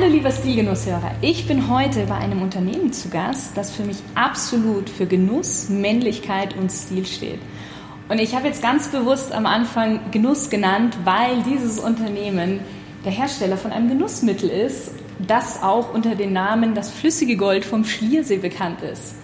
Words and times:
Hallo 0.00 0.12
lieber 0.12 0.30
Stilgenusshörer, 0.30 1.10
ich 1.22 1.48
bin 1.48 1.68
heute 1.68 2.06
bei 2.06 2.14
einem 2.14 2.40
Unternehmen 2.40 2.92
zu 2.92 3.08
Gast, 3.08 3.56
das 3.56 3.72
für 3.72 3.82
mich 3.82 3.96
absolut 4.14 4.88
für 4.88 5.06
Genuss, 5.06 5.68
Männlichkeit 5.70 6.56
und 6.56 6.70
Stil 6.70 7.04
steht. 7.04 7.40
Und 8.08 8.20
ich 8.20 8.36
habe 8.36 8.46
jetzt 8.46 8.62
ganz 8.62 8.86
bewusst 8.92 9.32
am 9.32 9.44
Anfang 9.44 10.12
Genuss 10.12 10.50
genannt, 10.50 10.96
weil 11.02 11.42
dieses 11.42 11.80
Unternehmen 11.80 12.60
der 13.04 13.10
Hersteller 13.10 13.56
von 13.56 13.72
einem 13.72 13.88
Genussmittel 13.88 14.48
ist, 14.48 14.92
das 15.18 15.64
auch 15.64 15.92
unter 15.92 16.14
dem 16.14 16.32
Namen 16.32 16.76
das 16.76 16.90
flüssige 16.90 17.36
Gold 17.36 17.64
vom 17.64 17.84
Schliersee 17.84 18.38
bekannt 18.38 18.82
ist. 18.82 19.16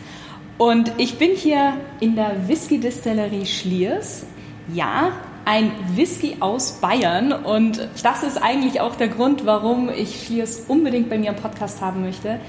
Und 0.58 0.90
ich 0.96 1.18
bin 1.18 1.36
hier 1.36 1.74
in 2.00 2.16
der 2.16 2.48
Whisky-Distillerie 2.48 3.46
Schliers. 3.46 4.26
Ja, 4.74 5.12
ein 5.44 5.72
Whisky 5.94 6.36
aus 6.40 6.80
Bayern 6.80 7.32
und 7.32 7.88
das 8.02 8.22
ist 8.22 8.42
eigentlich 8.42 8.80
auch 8.80 8.96
der 8.96 9.08
Grund, 9.08 9.44
warum 9.44 9.90
ich 9.90 10.24
Schliers 10.24 10.64
unbedingt 10.68 11.10
bei 11.10 11.18
mir 11.18 11.30
im 11.30 11.36
Podcast 11.36 11.80
haben 11.80 12.02
möchte, 12.02 12.40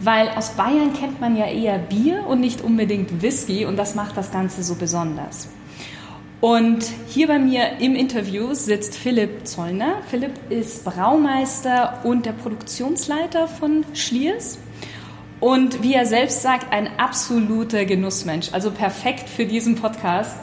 weil 0.00 0.28
aus 0.30 0.50
Bayern 0.50 0.92
kennt 0.92 1.20
man 1.20 1.36
ja 1.36 1.46
eher 1.46 1.78
Bier 1.78 2.26
und 2.26 2.40
nicht 2.40 2.60
unbedingt 2.60 3.22
Whisky 3.22 3.64
und 3.64 3.76
das 3.76 3.94
macht 3.94 4.16
das 4.16 4.30
Ganze 4.30 4.62
so 4.62 4.74
besonders. 4.74 5.48
Und 6.42 6.84
hier 7.06 7.28
bei 7.28 7.38
mir 7.38 7.78
im 7.78 7.94
Interview 7.94 8.52
sitzt 8.52 8.96
Philipp 8.96 9.46
Zollner. 9.46 9.98
Philipp 10.10 10.32
ist 10.50 10.84
Braumeister 10.84 12.00
und 12.02 12.26
der 12.26 12.32
Produktionsleiter 12.32 13.46
von 13.46 13.84
Schliers. 13.94 14.58
Und 15.38 15.84
wie 15.84 15.94
er 15.94 16.04
selbst 16.04 16.42
sagt, 16.42 16.72
ein 16.72 16.88
absoluter 16.98 17.84
Genussmensch, 17.84 18.48
also 18.52 18.72
perfekt 18.72 19.28
für 19.28 19.46
diesen 19.46 19.76
Podcast. 19.76 20.36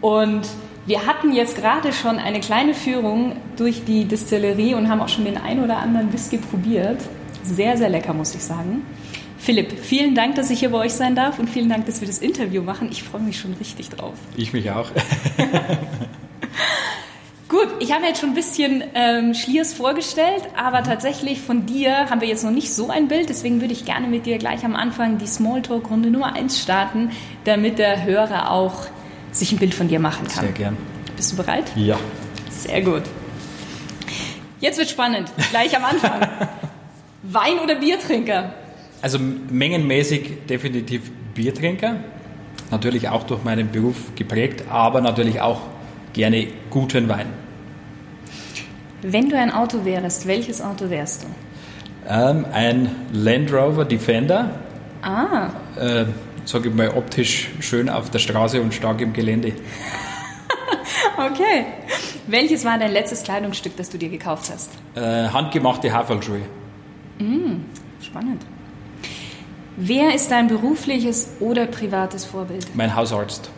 Und 0.00 0.42
wir 0.86 1.06
hatten 1.06 1.32
jetzt 1.32 1.56
gerade 1.56 1.92
schon 1.92 2.18
eine 2.18 2.40
kleine 2.40 2.74
Führung 2.74 3.36
durch 3.56 3.84
die 3.84 4.04
Distillerie 4.04 4.74
und 4.74 4.88
haben 4.88 5.00
auch 5.00 5.08
schon 5.08 5.24
den 5.24 5.38
ein 5.38 5.62
oder 5.62 5.78
anderen 5.78 6.12
Whisky 6.12 6.38
probiert. 6.38 7.00
Sehr, 7.44 7.76
sehr 7.76 7.88
lecker, 7.88 8.12
muss 8.12 8.34
ich 8.34 8.42
sagen. 8.42 8.84
Philipp, 9.38 9.72
vielen 9.80 10.14
Dank, 10.14 10.36
dass 10.36 10.50
ich 10.50 10.60
hier 10.60 10.70
bei 10.70 10.78
euch 10.78 10.92
sein 10.92 11.14
darf 11.16 11.38
und 11.38 11.50
vielen 11.50 11.68
Dank, 11.68 11.86
dass 11.86 12.00
wir 12.00 12.06
das 12.06 12.18
Interview 12.18 12.62
machen. 12.62 12.88
Ich 12.90 13.02
freue 13.02 13.22
mich 13.22 13.38
schon 13.38 13.54
richtig 13.54 13.90
drauf. 13.90 14.14
Ich 14.36 14.52
mich 14.52 14.70
auch. 14.70 14.90
Gut, 17.48 17.68
ich 17.80 17.92
habe 17.92 18.06
jetzt 18.06 18.20
schon 18.20 18.30
ein 18.30 18.34
bisschen 18.34 18.82
ähm, 18.94 19.34
Schliers 19.34 19.74
vorgestellt, 19.74 20.42
aber 20.56 20.80
mhm. 20.80 20.84
tatsächlich 20.84 21.40
von 21.40 21.66
dir 21.66 22.08
haben 22.08 22.20
wir 22.20 22.28
jetzt 22.28 22.44
noch 22.44 22.50
nicht 22.50 22.72
so 22.72 22.88
ein 22.88 23.08
Bild. 23.08 23.28
Deswegen 23.28 23.60
würde 23.60 23.72
ich 23.72 23.84
gerne 23.84 24.06
mit 24.06 24.26
dir 24.26 24.38
gleich 24.38 24.64
am 24.64 24.74
Anfang 24.74 25.18
die 25.18 25.26
Smalltalk-Runde 25.26 26.10
Nummer 26.10 26.34
1 26.34 26.60
starten, 26.60 27.10
damit 27.44 27.78
der 27.78 28.04
Hörer 28.04 28.50
auch 28.50 28.86
sich 29.32 29.52
ein 29.52 29.58
Bild 29.58 29.74
von 29.74 29.88
dir 29.88 29.98
machen 29.98 30.28
kann. 30.28 30.44
Sehr 30.44 30.52
gern. 30.52 30.76
Bist 31.16 31.32
du 31.32 31.36
bereit? 31.36 31.64
Ja. 31.74 31.98
Sehr 32.50 32.82
gut. 32.82 33.02
Jetzt 34.60 34.78
wird 34.78 34.90
spannend, 34.90 35.30
gleich 35.50 35.76
am 35.76 35.84
Anfang. 35.84 36.20
Wein- 37.24 37.58
oder 37.62 37.74
Biertrinker? 37.76 38.52
Also 39.00 39.18
mengenmäßig 39.18 40.46
definitiv 40.48 41.10
Biertrinker. 41.34 41.96
Natürlich 42.70 43.08
auch 43.08 43.24
durch 43.24 43.42
meinen 43.42 43.70
Beruf 43.70 44.14
geprägt, 44.14 44.64
aber 44.70 45.00
natürlich 45.00 45.40
auch 45.40 45.60
gerne 46.12 46.46
guten 46.70 47.08
Wein. 47.08 47.26
Wenn 49.02 49.28
du 49.28 49.36
ein 49.36 49.50
Auto 49.50 49.84
wärst, 49.84 50.26
welches 50.26 50.60
Auto 50.60 50.88
wärst 50.88 51.24
du? 51.24 51.26
Ähm, 52.08 52.46
ein 52.52 52.88
Land 53.12 53.52
Rover 53.52 53.84
Defender. 53.84 54.50
Ah. 55.02 55.50
Äh, 55.76 56.04
sage 56.44 56.68
ich 56.68 56.74
mal, 56.74 56.90
optisch 56.90 57.50
schön 57.60 57.88
auf 57.88 58.10
der 58.10 58.18
Straße 58.18 58.60
und 58.60 58.74
stark 58.74 59.00
im 59.00 59.12
Gelände. 59.12 59.52
okay. 61.16 61.66
Welches 62.26 62.64
war 62.64 62.78
dein 62.78 62.92
letztes 62.92 63.22
Kleidungsstück, 63.22 63.76
das 63.76 63.90
du 63.90 63.98
dir 63.98 64.08
gekauft 64.08 64.50
hast? 64.52 64.70
Äh, 64.94 65.28
handgemachte 65.28 65.92
Haferlschuhe. 65.92 66.42
Mm, 67.18 67.64
spannend. 68.00 68.42
Wer 69.76 70.14
ist 70.14 70.30
dein 70.30 70.48
berufliches 70.48 71.36
oder 71.40 71.66
privates 71.66 72.24
Vorbild? 72.24 72.74
Mein 72.74 72.94
Hausarzt. 72.94 73.50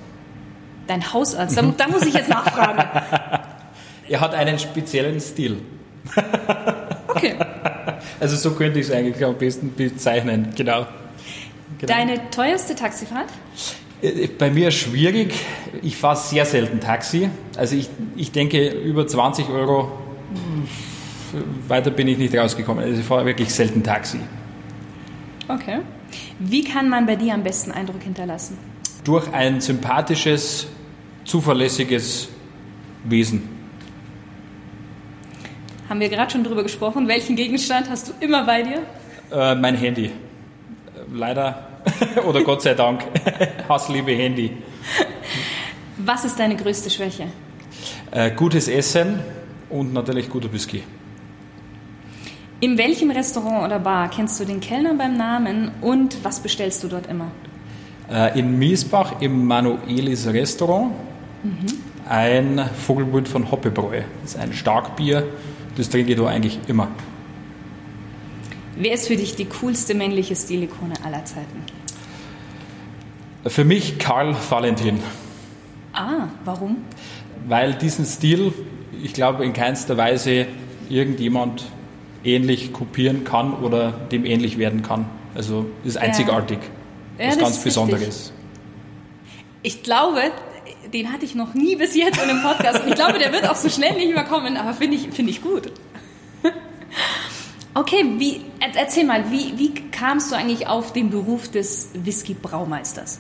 Dein 0.87 1.13
Hausarzt? 1.13 1.57
Da, 1.57 1.63
da 1.63 1.89
muss 1.89 2.07
ich 2.07 2.15
jetzt 2.15 2.29
nachfragen. 2.29 2.79
er 4.09 4.21
hat 4.21 4.35
einen 4.35 4.59
speziellen 4.59 5.21
Stil. 5.21 5.63
okay. 7.09 7.37
Also 8.21 8.37
so 8.37 8.53
könnte 8.53 8.79
ich 8.79 8.87
es 8.87 8.93
eigentlich 8.93 9.25
am 9.25 9.37
besten 9.37 9.75
bezeichnen, 9.75 10.53
genau. 10.57 10.87
Genau. 11.87 11.99
Deine 11.99 12.31
teuerste 12.31 12.75
Taxifahrt? 12.75 13.29
Äh, 14.03 14.29
bei 14.39 14.51
mir 14.51 14.71
schwierig. 14.71 15.35
Ich 15.83 15.97
fahre 15.97 16.17
sehr 16.17 16.47
selten 16.47 16.81
Taxi. 16.81 17.29
Also 17.57 17.77
ich, 17.77 17.89
ich 18.17 18.33
denke 18.33 18.69
über 18.69 19.07
20 19.07 19.49
Euro 19.49 19.93
weiter 21.69 21.91
bin 21.91 22.09
ich 22.09 22.19
nicht 22.19 22.35
rausgekommen. 22.37 22.85
Also 22.85 23.01
ich 23.01 23.07
fahre 23.07 23.27
wirklich 23.27 23.53
selten 23.53 23.83
Taxi. 23.83 24.21
Okay. 25.49 25.81
Wie 26.39 26.65
kann 26.65 26.89
man 26.89 27.07
bei 27.07 27.17
dir 27.17 27.35
am 27.35 27.43
besten 27.43 27.73
Eindruck 27.73 28.03
hinterlassen? 28.03 28.57
Durch 29.03 29.33
ein 29.33 29.61
sympathisches, 29.61 30.67
zuverlässiges 31.25 32.29
Wesen. 33.05 33.49
Haben 35.89 36.01
wir 36.01 36.09
gerade 36.09 36.31
schon 36.31 36.45
drüber 36.45 36.63
gesprochen. 36.63 37.09
Welchen 37.09 37.37
Gegenstand 37.37 37.91
hast 37.91 38.09
du 38.09 38.13
immer 38.21 38.47
bei 38.47 38.63
dir? 38.63 38.83
Äh, 39.31 39.55
mein 39.57 39.77
Handy 39.77 40.11
leider 41.13 41.67
oder 42.27 42.43
Gott 42.43 42.63
sei 42.63 42.75
Dank 42.75 43.03
Hassliebe 43.69 44.13
Handy. 44.13 44.51
Was 45.99 46.25
ist 46.25 46.39
deine 46.39 46.57
größte 46.57 46.91
Schwäche? 46.91 47.29
Äh, 48.11 48.31
gutes 48.33 48.69
Essen 48.69 49.21
und 49.71 49.93
natürlich 49.93 50.29
guter 50.29 50.53
Whisky. 50.53 50.83
In 52.61 52.79
welchem 52.79 53.11
Restaurant 53.11 53.65
oder 53.65 53.79
Bar 53.79 54.09
kennst 54.11 54.41
du 54.41 54.45
den 54.45 54.61
Kellner 54.61 54.95
beim 54.95 55.17
Namen 55.17 55.73
und 55.81 56.25
was 56.25 56.41
bestellst 56.41 56.83
du 56.83 56.89
dort 56.89 57.07
immer? 57.09 57.31
Äh, 58.11 58.39
in 58.39 58.59
Miesbach 58.59 59.21
im 59.21 59.47
Manuelis 59.47 60.27
Restaurant 60.27 60.93
mhm. 61.43 61.67
ein 62.09 62.71
Vogelmund 62.87 63.29
von 63.29 63.51
Hoppebräu. 63.51 64.03
Das 64.23 64.35
ist 64.35 64.41
ein 64.41 64.53
Starkbier, 64.53 65.27
das 65.77 65.91
trinke 65.91 66.13
ich 66.13 66.19
da 66.19 66.27
eigentlich 66.27 66.59
immer. 66.69 66.89
Wer 68.77 68.93
ist 68.93 69.07
für 69.09 69.17
dich 69.17 69.37
die 69.37 69.47
coolste 69.47 69.95
männliche 69.95 70.35
Stilikone 70.35 70.95
aller 71.05 71.25
Zeiten? 71.25 71.63
Für 73.47 73.65
mich 73.65 73.99
Karl 73.99 74.35
Valentin. 74.49 75.01
Ah, 75.93 76.29
warum? 76.45 76.79
Weil 77.47 77.75
diesen 77.75 78.07
Stil, 78.07 78.53
ich 79.03 79.13
glaube, 79.13 79.45
in 79.45 79.53
keinster 79.53 79.97
Weise 79.97 80.47
irgendjemand 80.89 81.65
ähnlich 82.25 82.73
kopieren 82.73 83.25
kann 83.25 83.53
oder 83.55 83.93
dem 83.93 84.25
ähnlich 84.25 84.57
werden 84.57 84.83
kann. 84.83 85.07
Also 85.35 85.67
ist 85.85 85.99
einzigartig. 85.99 86.59
Ja. 87.19 87.27
was 87.27 87.37
ja, 87.37 87.41
ganz 87.43 87.63
Besonderes. 87.63 88.03
Richtig. 88.03 88.33
Ich 89.63 89.83
glaube, 89.83 90.21
den 90.93 91.13
hatte 91.13 91.27
ich 91.27 91.35
noch 91.35 91.53
nie 91.53 91.77
bis 91.77 91.95
jetzt 91.95 92.23
in 92.23 92.31
einem 92.31 92.43
Podcast 92.43 92.83
und 92.83 92.89
ich 92.89 92.95
glaube, 92.95 93.19
der 93.19 93.33
wird 93.33 93.49
auch 93.49 93.57
so 93.57 93.69
schnell 93.69 93.95
nicht 93.95 94.15
mehr 94.15 94.25
kommen, 94.25 94.57
aber 94.57 94.73
finde 94.73 94.97
ich, 94.97 95.09
find 95.11 95.29
ich 95.29 95.43
gut. 95.43 95.71
Okay, 97.77 98.05
wie, 98.19 98.41
erzähl 98.77 99.05
mal, 99.05 99.33
wie, 99.33 99.59
wie 99.59 99.75
kamst 99.91 100.31
du 100.31 100.37
eigentlich 100.37 100.69
auf 100.69 100.93
den 100.93 101.11
Beruf 101.11 101.51
des 101.51 101.91
Whisky-Braumeisters? 101.95 103.19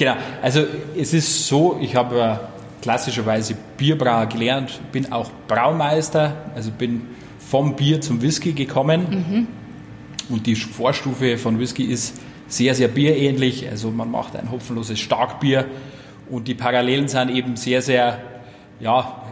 Genau, 0.00 0.16
also 0.40 0.64
es 0.96 1.12
ist 1.12 1.46
so, 1.46 1.78
ich 1.78 1.94
habe 1.94 2.40
klassischerweise 2.80 3.54
Bierbrauer 3.76 4.24
gelernt, 4.24 4.80
bin 4.92 5.12
auch 5.12 5.30
Braumeister, 5.46 6.36
also 6.54 6.70
bin 6.70 7.02
vom 7.38 7.76
Bier 7.76 8.00
zum 8.00 8.22
Whisky 8.22 8.54
gekommen. 8.54 9.06
Mhm. 9.10 10.34
Und 10.34 10.46
die 10.46 10.54
Vorstufe 10.54 11.36
von 11.36 11.58
Whisky 11.58 11.84
ist 11.84 12.18
sehr, 12.48 12.74
sehr 12.74 12.88
bierähnlich. 12.88 13.68
Also 13.68 13.90
man 13.90 14.10
macht 14.10 14.36
ein 14.36 14.50
hopfenloses 14.50 14.98
Starkbier 14.98 15.66
und 16.30 16.48
die 16.48 16.54
Parallelen 16.54 17.06
sind 17.06 17.28
eben 17.28 17.56
sehr, 17.56 17.82
sehr, 17.82 18.22
ja, 18.80 19.22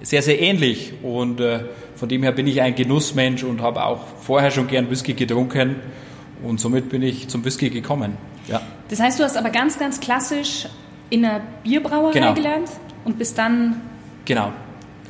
sehr, 0.00 0.22
sehr 0.22 0.40
ähnlich. 0.40 0.94
Und 1.02 1.38
äh, 1.38 1.64
von 1.96 2.08
dem 2.08 2.22
her 2.22 2.32
bin 2.32 2.46
ich 2.46 2.62
ein 2.62 2.74
Genussmensch 2.74 3.44
und 3.44 3.60
habe 3.60 3.84
auch 3.84 4.00
vorher 4.22 4.50
schon 4.50 4.68
gern 4.68 4.88
Whisky 4.88 5.12
getrunken 5.12 5.76
und 6.42 6.60
somit 6.60 6.88
bin 6.88 7.02
ich 7.02 7.28
zum 7.28 7.44
Whisky 7.44 7.68
gekommen. 7.68 8.16
Ja. 8.48 8.62
Das 8.94 9.00
heißt, 9.00 9.18
du 9.18 9.24
hast 9.24 9.36
aber 9.36 9.50
ganz, 9.50 9.76
ganz 9.76 9.98
klassisch 9.98 10.68
in 11.10 11.24
einer 11.24 11.40
Bierbrauerei 11.64 12.12
genau. 12.12 12.32
gelernt 12.32 12.70
und 13.04 13.18
bist 13.18 13.36
dann 13.36 13.80
genau, 14.24 14.52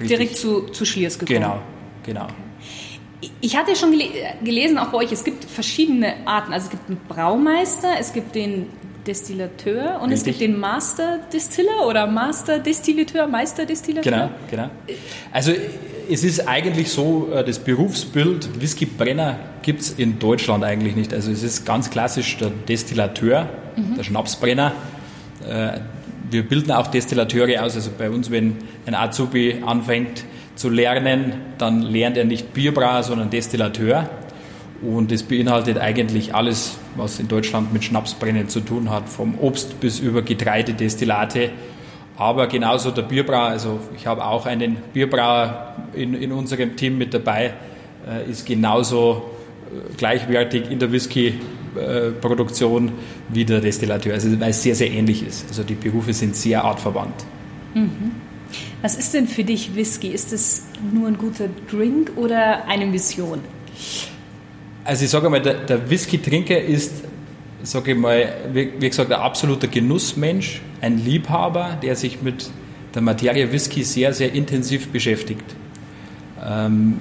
direkt 0.00 0.38
zu, 0.38 0.68
zu 0.68 0.86
Schliers 0.86 1.18
gekommen. 1.18 1.40
Genau, 1.40 1.58
genau. 2.02 2.24
Okay. 2.24 3.30
Ich 3.42 3.54
hatte 3.58 3.76
schon 3.76 3.90
gele 3.90 4.08
gelesen, 4.42 4.78
auch 4.78 4.86
bei 4.86 4.98
euch, 4.98 5.12
es 5.12 5.22
gibt 5.22 5.44
verschiedene 5.44 6.14
Arten. 6.24 6.54
Also 6.54 6.64
es 6.64 6.70
gibt 6.70 6.88
einen 6.88 6.98
Braumeister, 7.06 7.90
es 8.00 8.14
gibt 8.14 8.34
den 8.34 8.70
Destillateur 9.06 10.00
und 10.00 10.08
Richtig. 10.08 10.12
es 10.12 10.24
gibt 10.24 10.40
den 10.40 10.58
Master 10.58 11.18
Distiller 11.30 11.86
oder 11.86 12.06
Master 12.06 12.60
Destillateur, 12.60 13.26
Meister 13.26 13.66
Destillateur. 13.66 14.30
Genau, 14.50 14.66
genau. 14.66 14.70
Also 15.30 15.52
es 16.10 16.24
ist 16.24 16.48
eigentlich 16.48 16.90
so, 16.90 17.30
äh, 17.32 17.44
das 17.44 17.58
Berufsbild 17.58 18.60
Whiskybrenner 18.60 19.38
gibt 19.62 19.80
es 19.80 19.90
in 19.92 20.18
Deutschland 20.18 20.64
eigentlich 20.64 20.96
nicht. 20.96 21.12
Also 21.12 21.30
es 21.30 21.42
ist 21.42 21.64
ganz 21.64 21.90
klassisch 21.90 22.36
der 22.38 22.50
Destillateur, 22.50 23.48
mhm. 23.76 23.96
der 23.96 24.04
Schnapsbrenner. 24.04 24.72
Äh, 25.48 25.80
wir 26.30 26.48
bilden 26.48 26.72
auch 26.72 26.88
Destillateure 26.88 27.62
aus. 27.62 27.74
Also 27.74 27.90
bei 27.96 28.10
uns, 28.10 28.30
wenn 28.30 28.56
ein 28.86 28.94
Azubi 28.94 29.62
anfängt 29.64 30.24
zu 30.54 30.68
lernen, 30.68 31.34
dann 31.58 31.82
lernt 31.82 32.16
er 32.16 32.24
nicht 32.24 32.52
Bierbrauer, 32.52 33.02
sondern 33.02 33.30
Destillateur. 33.30 34.08
Und 34.82 35.12
es 35.12 35.22
beinhaltet 35.22 35.78
eigentlich 35.78 36.34
alles, 36.34 36.76
was 36.96 37.18
in 37.18 37.28
Deutschland 37.28 37.72
mit 37.72 37.84
Schnapsbrennen 37.84 38.48
zu 38.48 38.60
tun 38.60 38.90
hat, 38.90 39.08
vom 39.08 39.38
Obst 39.38 39.80
bis 39.80 39.98
über 40.00 40.22
Getreidedestillate. 40.22 41.50
Aber 42.16 42.46
genauso 42.46 42.90
der 42.90 43.02
Bierbrauer, 43.02 43.48
also 43.48 43.80
ich 43.96 44.06
habe 44.06 44.24
auch 44.24 44.46
einen 44.46 44.76
Bierbrauer 44.92 45.73
in, 45.96 46.14
in 46.14 46.32
unserem 46.32 46.76
Team 46.76 46.98
mit 46.98 47.14
dabei, 47.14 47.54
äh, 48.06 48.30
ist 48.30 48.46
genauso 48.46 49.30
äh, 49.66 49.94
gleichwertig 49.96 50.70
in 50.70 50.78
der 50.78 50.92
Whisky-Produktion 50.92 52.92
wie 53.28 53.44
der 53.44 53.60
Destillateur, 53.60 54.14
also 54.14 54.40
weil 54.40 54.50
es 54.50 54.62
sehr, 54.62 54.74
sehr 54.74 54.90
ähnlich 54.90 55.26
ist. 55.26 55.46
Also 55.48 55.62
die 55.62 55.74
Berufe 55.74 56.12
sind 56.12 56.36
sehr 56.36 56.64
artverwandt. 56.64 57.24
Mhm. 57.74 58.12
Was 58.82 58.96
ist 58.96 59.14
denn 59.14 59.26
für 59.26 59.44
dich 59.44 59.74
Whisky? 59.74 60.08
Ist 60.08 60.32
es 60.32 60.66
nur 60.92 61.08
ein 61.08 61.18
guter 61.18 61.48
Drink 61.70 62.12
oder 62.16 62.66
eine 62.66 62.86
Mission? 62.86 63.40
Also 64.84 65.04
ich 65.04 65.10
sage 65.10 65.30
mal, 65.30 65.40
der, 65.40 65.54
der 65.54 65.88
Whisky-Trinker 65.88 66.60
ist, 66.60 66.92
sage 67.62 67.92
ich 67.92 67.98
mal, 67.98 68.32
wie, 68.52 68.72
wie, 68.78 68.88
gesagt, 68.88 69.10
ein 69.10 69.18
absoluter 69.18 69.66
Genussmensch, 69.66 70.60
ein 70.80 71.02
Liebhaber, 71.02 71.78
der 71.82 71.96
sich 71.96 72.20
mit 72.20 72.50
der 72.94 73.02
Materie 73.02 73.50
Whisky 73.50 73.82
sehr, 73.82 74.12
sehr 74.12 74.32
intensiv 74.32 74.88
beschäftigt. 74.88 75.44
Ähm, 76.46 76.98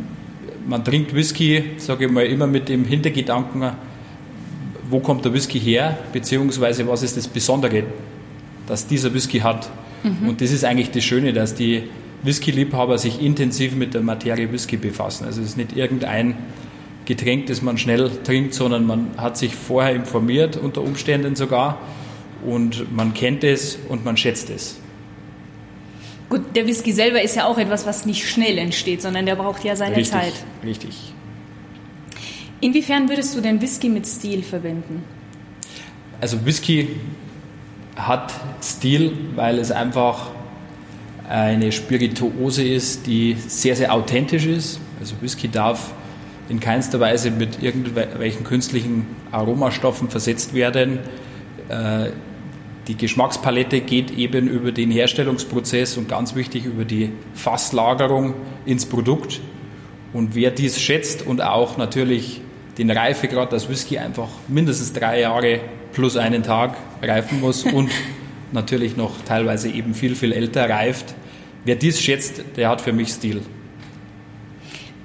man 0.68 0.84
trinkt 0.84 1.14
Whisky, 1.14 1.72
sage 1.78 2.06
ich 2.06 2.12
mal, 2.12 2.26
immer 2.26 2.48
mit 2.48 2.70
dem 2.70 2.86
Hintergedanken, 2.86 3.72
wo 4.90 5.00
kommt 5.00 5.26
der 5.26 5.34
Whisky 5.34 5.60
her, 5.60 5.98
beziehungsweise 6.14 6.88
was 6.88 7.04
ist 7.04 7.18
das 7.18 7.28
Besondere, 7.28 7.84
dass 8.68 8.88
dieser 8.88 9.14
Whisky 9.14 9.40
hat. 9.40 9.70
Mhm. 10.04 10.30
Und 10.30 10.42
das 10.42 10.52
ist 10.52 10.64
eigentlich 10.64 10.92
das 10.92 11.04
Schöne, 11.04 11.34
dass 11.34 11.56
die 11.56 11.84
Whisky-Liebhaber 12.24 12.98
sich 12.98 13.22
intensiv 13.22 13.76
mit 13.76 13.94
der 13.94 14.02
Materie 14.02 14.52
Whisky 14.52 14.78
befassen. 14.78 15.26
Also 15.26 15.42
es 15.42 15.50
ist 15.50 15.58
nicht 15.58 15.76
irgendein 15.76 16.36
Getränk, 17.06 17.48
das 17.48 17.62
man 17.62 17.78
schnell 17.78 18.10
trinkt, 18.24 18.54
sondern 18.54 18.86
man 18.86 19.12
hat 19.18 19.38
sich 19.38 19.56
vorher 19.56 19.94
informiert, 19.94 20.56
unter 20.56 20.82
Umständen 20.82 21.36
sogar, 21.36 21.80
und 22.46 22.94
man 22.96 23.14
kennt 23.14 23.44
es 23.44 23.78
und 23.90 24.06
man 24.06 24.18
schätzt 24.18 24.50
es. 24.50 24.80
Gut, 26.34 26.56
der 26.56 26.66
Whisky 26.66 26.92
selber 26.92 27.22
ist 27.22 27.36
ja 27.36 27.46
auch 27.46 27.60
etwas, 27.60 27.86
was 27.86 28.08
nicht 28.08 28.28
schnell 28.28 28.58
entsteht, 28.58 29.04
sondern 29.04 29.28
der 29.28 29.36
braucht 29.36 29.64
ja 29.64 29.76
seine 29.76 29.96
richtig, 29.98 30.20
Zeit. 30.20 30.34
Richtig. 30.66 31.14
Inwiefern 32.60 33.08
würdest 33.08 33.38
du 33.38 33.40
denn 33.40 33.62
Whisky 33.62 33.88
mit 33.88 34.08
Stil 34.08 34.42
verbinden? 34.42 35.04
Also 36.20 36.44
Whisky 36.44 36.88
hat 37.96 38.34
Stil, 38.64 39.14
weil 39.36 39.60
es 39.60 39.72
einfach 39.72 40.32
eine 41.30 41.72
Spirituose 41.72 42.64
ist, 42.64 43.06
die 43.06 43.38
sehr, 43.48 43.76
sehr 43.76 43.94
authentisch 43.94 44.48
ist. 44.48 44.80
Also 45.00 45.14
Whisky 45.22 45.50
darf 45.50 45.94
in 46.50 46.60
keinster 46.60 47.00
Weise 47.00 47.30
mit 47.30 47.62
irgendwelchen 47.62 48.44
künstlichen 48.44 49.06
Aromastoffen 49.32 50.10
versetzt 50.10 50.56
werden. 50.56 50.98
Die 52.88 52.98
Geschmackspalette 52.98 53.80
geht 53.80 54.12
eben 54.12 54.48
über 54.48 54.74
den 54.74 54.92
Herstellungsprozess 54.92 55.98
und 55.98 56.10
ganz 56.10 56.36
wichtig 56.36 56.66
über 56.66 56.84
die 56.84 57.12
Fasslagerung 57.34 58.34
ins 58.66 58.86
Produkt. 58.86 59.40
Und 60.12 60.36
wer 60.36 60.52
dies 60.52 60.80
schätzt 60.82 61.26
und 61.26 61.42
auch 61.42 61.78
natürlich 61.78 62.42
den 62.78 62.92
Reifegrad, 62.92 63.54
dass 63.54 63.70
Whisky 63.70 63.98
einfach 63.98 64.28
mindestens 64.50 64.92
drei 64.92 65.22
Jahre 65.22 65.62
plus 65.94 66.18
einen 66.18 66.44
Tag 66.44 66.76
reifen 67.02 67.40
muss 67.40 67.64
und 67.74 67.90
natürlich 68.52 68.98
noch 68.98 69.12
teilweise 69.26 69.70
eben 69.70 69.94
viel, 69.94 70.16
viel 70.16 70.34
älter 70.34 70.70
reift, 70.70 71.16
wer 71.64 71.76
dies 71.76 72.02
schätzt, 72.02 72.44
der 72.58 72.70
hat 72.70 72.82
für 72.82 72.92
mich 72.92 73.10
Stil. 73.10 73.42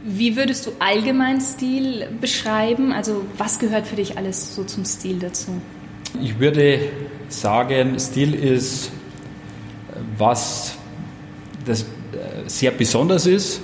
Wie 0.04 0.36
würdest 0.36 0.66
du 0.66 0.72
allgemein 0.78 1.40
Stil 1.40 2.08
beschreiben? 2.20 2.92
Also 2.92 3.24
was 3.36 3.58
gehört 3.58 3.86
für 3.86 3.96
dich 3.96 4.16
alles 4.16 4.54
so 4.54 4.64
zum 4.64 4.84
Stil 4.84 5.18
dazu? 5.18 5.60
Ich 6.20 6.38
würde 6.38 6.80
sagen, 7.28 7.98
Stil 7.98 8.34
ist 8.34 8.90
was 10.16 10.76
das 11.64 11.82
äh, 11.82 11.86
sehr 12.46 12.70
besonders 12.70 13.26
ist, 13.26 13.60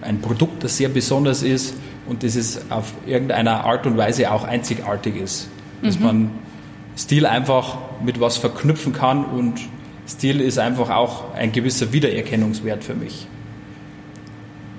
ein 0.00 0.20
Produkt, 0.20 0.64
das 0.64 0.76
sehr 0.76 0.88
besonders 0.88 1.42
ist 1.42 1.74
und 2.06 2.22
das 2.22 2.36
es 2.36 2.70
auf 2.70 2.92
irgendeiner 3.06 3.64
Art 3.64 3.86
und 3.86 3.96
Weise 3.96 4.30
auch 4.30 4.44
einzigartig 4.44 5.16
ist. 5.16 5.48
Dass 5.82 5.98
mhm. 5.98 6.04
man 6.04 6.30
Stil 6.96 7.26
einfach 7.26 7.78
mit 8.04 8.20
was 8.20 8.36
verknüpfen 8.36 8.92
kann 8.92 9.24
und 9.24 9.60
Stil 10.06 10.40
ist 10.40 10.58
einfach 10.58 10.90
auch 10.90 11.32
ein 11.34 11.52
gewisser 11.52 11.92
Wiedererkennungswert 11.92 12.84
für 12.84 12.94
mich. 12.94 13.26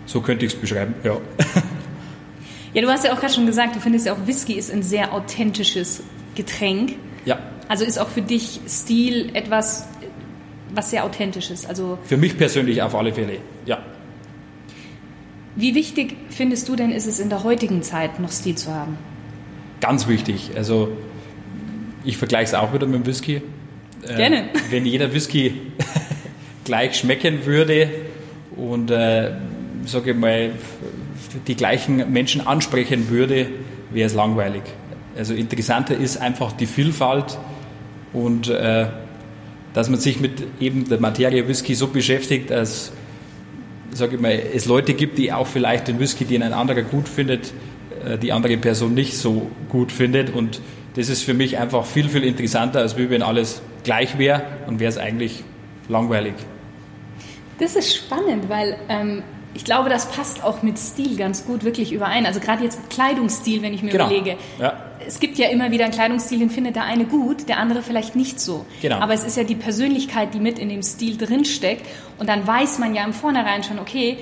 So 0.05 0.21
könnte 0.21 0.45
ich 0.45 0.53
es 0.53 0.59
beschreiben, 0.59 0.93
ja. 1.03 1.17
Ja, 2.73 2.81
du 2.81 2.89
hast 2.89 3.05
ja 3.05 3.13
auch 3.13 3.19
gerade 3.21 3.33
schon 3.33 3.45
gesagt, 3.45 3.77
du 3.77 3.79
findest 3.79 4.05
ja 4.05 4.11
auch 4.11 4.27
Whisky 4.27 4.51
ist 4.51 4.69
ein 4.69 4.83
sehr 4.83 5.13
authentisches 5.13 6.03
Getränk. 6.35 6.95
Ja. 7.25 7.39
Also 7.67 7.85
ist 7.85 7.97
auch 7.97 8.09
für 8.09 8.21
dich 8.21 8.61
Stil 8.67 9.31
etwas, 9.33 9.87
was 10.73 10.91
sehr 10.91 11.03
authentisch 11.03 11.49
ist. 11.49 11.67
Also 11.67 11.97
für 12.03 12.17
mich 12.17 12.37
persönlich 12.37 12.81
auf 12.81 12.95
alle 12.95 13.13
Fälle, 13.13 13.39
ja. 13.65 13.79
Wie 15.55 15.73
wichtig 15.73 16.15
findest 16.29 16.67
du 16.67 16.75
denn, 16.75 16.91
ist 16.91 17.07
es 17.07 17.19
in 17.19 17.29
der 17.29 17.43
heutigen 17.43 17.81
Zeit 17.81 18.19
noch 18.19 18.31
Stil 18.31 18.55
zu 18.55 18.73
haben? 18.73 18.97
Ganz 19.79 20.07
wichtig. 20.07 20.51
Also 20.55 20.91
ich 22.03 22.17
vergleiche 22.17 22.43
es 22.43 22.53
auch 22.53 22.73
wieder 22.73 22.85
mit 22.87 22.95
dem 22.95 23.05
Whisky. 23.05 23.41
Äh, 24.03 24.15
Gerne. 24.15 24.49
Äh, 24.49 24.53
wenn 24.71 24.85
jeder 24.85 25.13
Whisky 25.13 25.53
gleich 26.65 26.97
schmecken 26.97 27.45
würde 27.45 27.89
und 28.55 28.91
äh, 28.91 29.31
sage 29.85 30.11
ich 30.11 30.17
mal 30.17 30.51
die 31.47 31.55
gleichen 31.55 32.11
Menschen 32.11 32.45
ansprechen 32.45 33.09
würde, 33.09 33.47
wäre 33.91 34.07
es 34.07 34.13
langweilig. 34.13 34.63
Also 35.17 35.33
interessanter 35.33 35.97
ist 35.97 36.17
einfach 36.17 36.51
die 36.51 36.65
Vielfalt 36.65 37.37
und 38.13 38.49
äh, 38.49 38.87
dass 39.73 39.89
man 39.89 39.99
sich 39.99 40.19
mit 40.19 40.43
eben 40.59 40.87
der 40.87 40.99
Materie 40.99 41.47
Whisky 41.47 41.75
so 41.75 41.87
beschäftigt, 41.87 42.49
dass 42.49 42.91
sage 43.95 44.15
ich 44.15 44.21
mal, 44.21 44.31
es 44.31 44.65
Leute 44.65 44.93
gibt, 44.93 45.17
die 45.17 45.31
auch 45.31 45.47
vielleicht 45.47 45.87
den 45.87 45.99
Whisky, 45.99 46.25
den 46.25 46.43
ein 46.43 46.53
anderer 46.53 46.81
gut 46.81 47.07
findet, 47.07 47.53
äh, 48.05 48.17
die 48.17 48.31
andere 48.31 48.57
Person 48.57 48.93
nicht 48.93 49.17
so 49.17 49.49
gut 49.69 49.91
findet. 49.91 50.33
Und 50.33 50.61
das 50.95 51.09
ist 51.09 51.23
für 51.23 51.33
mich 51.33 51.57
einfach 51.57 51.85
viel, 51.85 52.09
viel 52.09 52.23
interessanter, 52.23 52.79
als 52.79 52.97
wenn 52.97 53.21
alles 53.21 53.61
gleich 53.83 54.17
wäre 54.17 54.43
und 54.67 54.79
wäre 54.79 54.89
es 54.89 54.97
eigentlich 54.97 55.43
langweilig. 55.87 56.33
Das 57.59 57.75
ist 57.75 57.95
spannend, 57.95 58.49
weil 58.49 58.77
ähm, 58.89 59.23
ich 59.55 59.63
glaube, 59.63 59.89
das 59.89 60.11
passt 60.11 60.43
auch 60.43 60.61
mit 60.63 60.77
Stil 60.77 61.15
ganz 61.15 61.45
gut 61.45 61.63
wirklich 61.63 61.93
überein. 61.93 62.25
Also 62.25 62.41
gerade 62.41 62.63
jetzt 62.63 62.89
Kleidungsstil, 62.89 63.61
wenn 63.61 63.73
ich 63.73 63.81
mir 63.81 63.91
genau. 63.91 64.07
überlege. 64.07 64.37
Ja. 64.59 64.73
Es 65.07 65.21
gibt 65.21 65.37
ja 65.37 65.47
immer 65.47 65.71
wieder 65.71 65.85
einen 65.85 65.93
Kleidungsstil, 65.93 66.39
den 66.39 66.49
findet 66.49 66.75
der 66.75 66.83
eine 66.83 67.05
gut, 67.05 67.47
der 67.47 67.57
andere 67.57 67.81
vielleicht 67.81 68.17
nicht 68.17 68.39
so. 68.39 68.65
Genau. 68.81 68.97
Aber 68.97 69.13
es 69.13 69.23
ist 69.23 69.37
ja 69.37 69.45
die 69.45 69.55
Persönlichkeit, 69.55 70.33
die 70.33 70.39
mit 70.39 70.59
in 70.59 70.67
dem 70.67 70.83
Stil 70.83 71.15
drinsteckt. 71.15 71.85
Und 72.19 72.27
dann 72.27 72.45
weiß 72.45 72.79
man 72.79 72.93
ja 72.95 73.05
im 73.05 73.13
Vornherein 73.13 73.63
schon, 73.63 73.79
okay, 73.79 74.17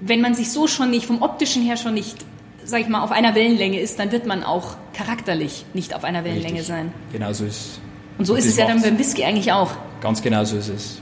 wenn 0.00 0.20
man 0.20 0.34
sich 0.34 0.52
so 0.52 0.68
schon 0.68 0.90
nicht, 0.90 1.06
vom 1.06 1.20
optischen 1.20 1.62
her 1.62 1.76
schon 1.76 1.94
nicht, 1.94 2.18
sag 2.64 2.80
ich 2.80 2.88
mal, 2.88 3.02
auf 3.02 3.10
einer 3.10 3.34
Wellenlänge 3.34 3.80
ist, 3.80 3.98
dann 3.98 4.12
wird 4.12 4.24
man 4.24 4.44
auch 4.44 4.76
charakterlich 4.94 5.64
nicht 5.74 5.94
auf 5.94 6.04
einer 6.04 6.22
Wellenlänge 6.22 6.60
Richtig. 6.60 6.68
sein. 6.68 6.92
Genau 7.12 7.32
so 7.32 7.44
ist 7.44 7.80
Und 8.18 8.26
so 8.26 8.36
ist 8.36 8.46
es 8.46 8.56
ja 8.56 8.68
dann 8.68 8.80
beim 8.82 8.98
Whisky 8.98 9.24
eigentlich 9.24 9.50
auch. 9.50 9.72
Ganz 10.00 10.22
genau 10.22 10.44
so 10.44 10.56
ist 10.56 10.68
es. 10.68 11.00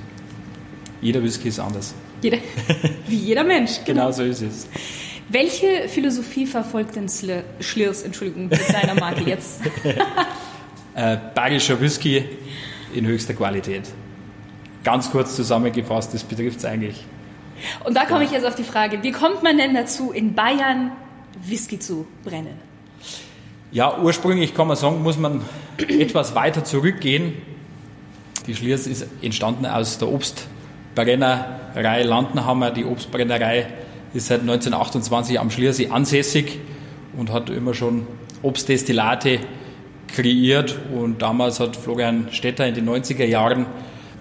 Jeder 1.03 1.23
Whisky 1.23 1.49
ist 1.49 1.59
anders. 1.59 1.93
Jeder, 2.25 2.39
wie 3.07 3.17
jeder 3.17 3.45
Mensch. 3.45 3.73
Genau. 3.85 4.07
genau 4.07 4.11
so 4.13 4.23
ist 4.23 4.41
es. 4.41 4.67
Welche 5.29 5.89
Philosophie 5.91 6.47
verfolgt 6.47 6.97
denn 6.97 7.07
Schlirs, 7.61 8.03
Entschuldigung, 8.03 8.49
mit 8.49 8.63
seiner 8.63 8.95
Marke 8.95 9.25
jetzt? 9.27 9.61
äh, 10.95 11.19
bayerischer 11.35 11.79
Whisky 11.79 12.25
in 12.95 13.07
höchster 13.07 13.35
Qualität. 13.35 13.83
Ganz 14.85 15.11
kurz 15.11 15.37
zusammengefasst, 15.37 16.15
das 16.15 16.25
betrifft 16.25 16.59
es 16.61 16.65
eigentlich. 16.65 17.05
Und 17.85 17.95
da 17.95 18.07
komme 18.07 18.25
ich 18.25 18.31
jetzt 18.31 18.47
auf 18.47 18.55
die 18.55 18.65
Frage, 18.65 19.03
wie 19.03 19.13
kommt 19.13 19.43
man 19.43 19.59
denn 19.59 19.75
dazu, 19.75 20.11
in 20.11 20.35
Bayern 20.35 20.93
Whisky 21.47 21.79
zu 21.79 22.07
brennen? 22.25 22.57
Ja, 23.71 23.99
ursprünglich 23.99 24.55
kann 24.55 24.69
man 24.69 24.79
sagen, 24.79 25.03
muss 25.03 25.19
man 25.19 25.43
etwas 25.89 26.35
weiter 26.35 26.65
zurückgehen. 26.65 27.35
Die 28.47 28.55
Schliers 28.55 28.87
ist 28.87 29.07
entstanden 29.21 29.67
aus 29.67 29.99
der 29.99 30.09
Obst- 30.09 30.47
Brennerei 30.95 32.03
Landenhammer, 32.03 32.71
die 32.71 32.85
Obstbrennerei 32.85 33.67
ist 34.13 34.29
seit 34.29 34.41
1928 34.41 35.41
am 35.41 35.51
Schliersee 35.51 35.89
ansässig 35.89 36.61
und 37.17 37.33
hat 37.33 37.51
immer 37.51 37.75
schon 37.75 38.07
Obstdestillate 38.43 39.41
kreiert. 40.09 40.79
Und 40.95 41.23
damals 41.23 41.59
hat 41.59 41.77
Florian 41.77 42.29
Stetter 42.31 42.67
in 42.67 42.75
den 42.75 42.89
90er 42.89 43.25
Jahren 43.25 43.67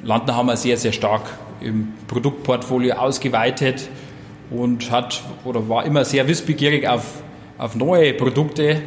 Landnerhammer 0.04 0.58
sehr, 0.58 0.78
sehr 0.78 0.92
stark 0.92 1.22
im 1.62 1.94
Produktportfolio 2.08 2.96
ausgeweitet 2.96 3.88
und 4.50 4.92
hat 4.92 5.24
oder 5.46 5.70
war 5.70 5.86
immer 5.86 6.04
sehr 6.04 6.28
wissbegierig 6.28 6.88
auf, 6.88 7.24
auf 7.58 7.76
neue 7.76 8.14
Produkte. 8.14 8.82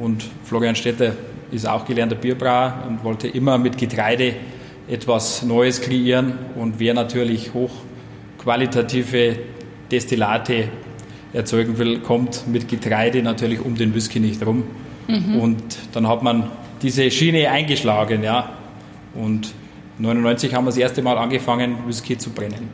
Und 0.00 0.24
Florian 0.44 0.76
Stetter 0.76 1.12
ist 1.50 1.68
auch 1.68 1.84
gelernter 1.84 2.16
Bierbrauer 2.16 2.84
und 2.88 3.04
wollte 3.04 3.28
immer 3.28 3.58
mit 3.58 3.78
Getreide 3.78 4.34
etwas 4.88 5.42
Neues 5.42 5.80
kreieren 5.80 6.38
und 6.54 6.78
wer 6.78 6.94
natürlich 6.94 7.50
hochqualitative 7.54 9.38
Destillate 9.90 10.68
erzeugen 11.32 11.78
will, 11.78 11.98
kommt 12.00 12.46
mit 12.46 12.68
Getreide 12.68 13.22
natürlich 13.22 13.60
um 13.60 13.74
den 13.74 13.94
Whisky 13.94 14.20
nicht 14.20 14.44
rum. 14.44 14.64
Mhm. 15.08 15.40
Und 15.40 15.62
dann 15.92 16.08
hat 16.08 16.22
man 16.22 16.50
diese 16.82 17.10
Schiene 17.10 17.50
eingeschlagen, 17.50 18.22
ja. 18.22 18.50
Und 19.14 19.52
1999 19.98 20.54
haben 20.54 20.64
wir 20.64 20.70
das 20.70 20.78
erste 20.78 21.02
Mal 21.02 21.16
angefangen, 21.18 21.76
Whisky 21.86 22.18
zu 22.18 22.30
brennen. 22.30 22.68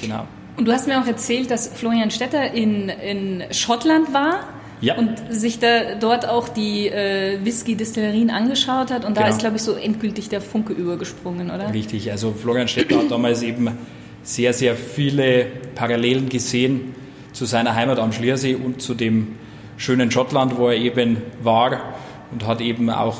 Genau. 0.00 0.26
Und 0.56 0.66
du 0.66 0.72
hast 0.72 0.86
mir 0.86 1.00
auch 1.00 1.06
erzählt, 1.06 1.50
dass 1.50 1.68
Florian 1.68 2.10
Stetter 2.10 2.52
in, 2.52 2.88
in 2.88 3.44
Schottland 3.50 4.12
war 4.12 4.40
ja. 4.80 4.96
und 4.96 5.10
sich 5.30 5.58
da 5.58 5.94
dort 5.98 6.28
auch 6.28 6.48
die 6.48 6.88
äh, 6.88 7.38
Whisky-Distillerien 7.44 8.30
angeschaut 8.30 8.90
hat. 8.90 9.04
Und 9.04 9.16
da 9.16 9.22
genau. 9.22 9.34
ist, 9.34 9.40
glaube 9.40 9.56
ich, 9.56 9.62
so 9.62 9.74
endgültig 9.74 10.28
der 10.28 10.40
Funke 10.40 10.72
übergesprungen, 10.72 11.50
oder? 11.50 11.72
Richtig. 11.72 12.10
Also 12.10 12.32
Florian 12.32 12.68
Stetter 12.68 12.98
hat 12.98 13.10
damals 13.10 13.42
eben 13.42 13.70
sehr, 14.22 14.52
sehr 14.52 14.76
viele 14.76 15.46
Parallelen 15.74 16.28
gesehen 16.28 16.94
zu 17.32 17.44
seiner 17.44 17.74
Heimat 17.74 17.98
am 17.98 18.12
Schliersee 18.12 18.54
und 18.54 18.82
zu 18.82 18.94
dem 18.94 19.36
schönen 19.76 20.10
Schottland, 20.10 20.56
wo 20.56 20.68
er 20.68 20.76
eben 20.76 21.18
war 21.42 21.94
und 22.32 22.46
hat 22.46 22.60
eben 22.60 22.90
auch 22.90 23.18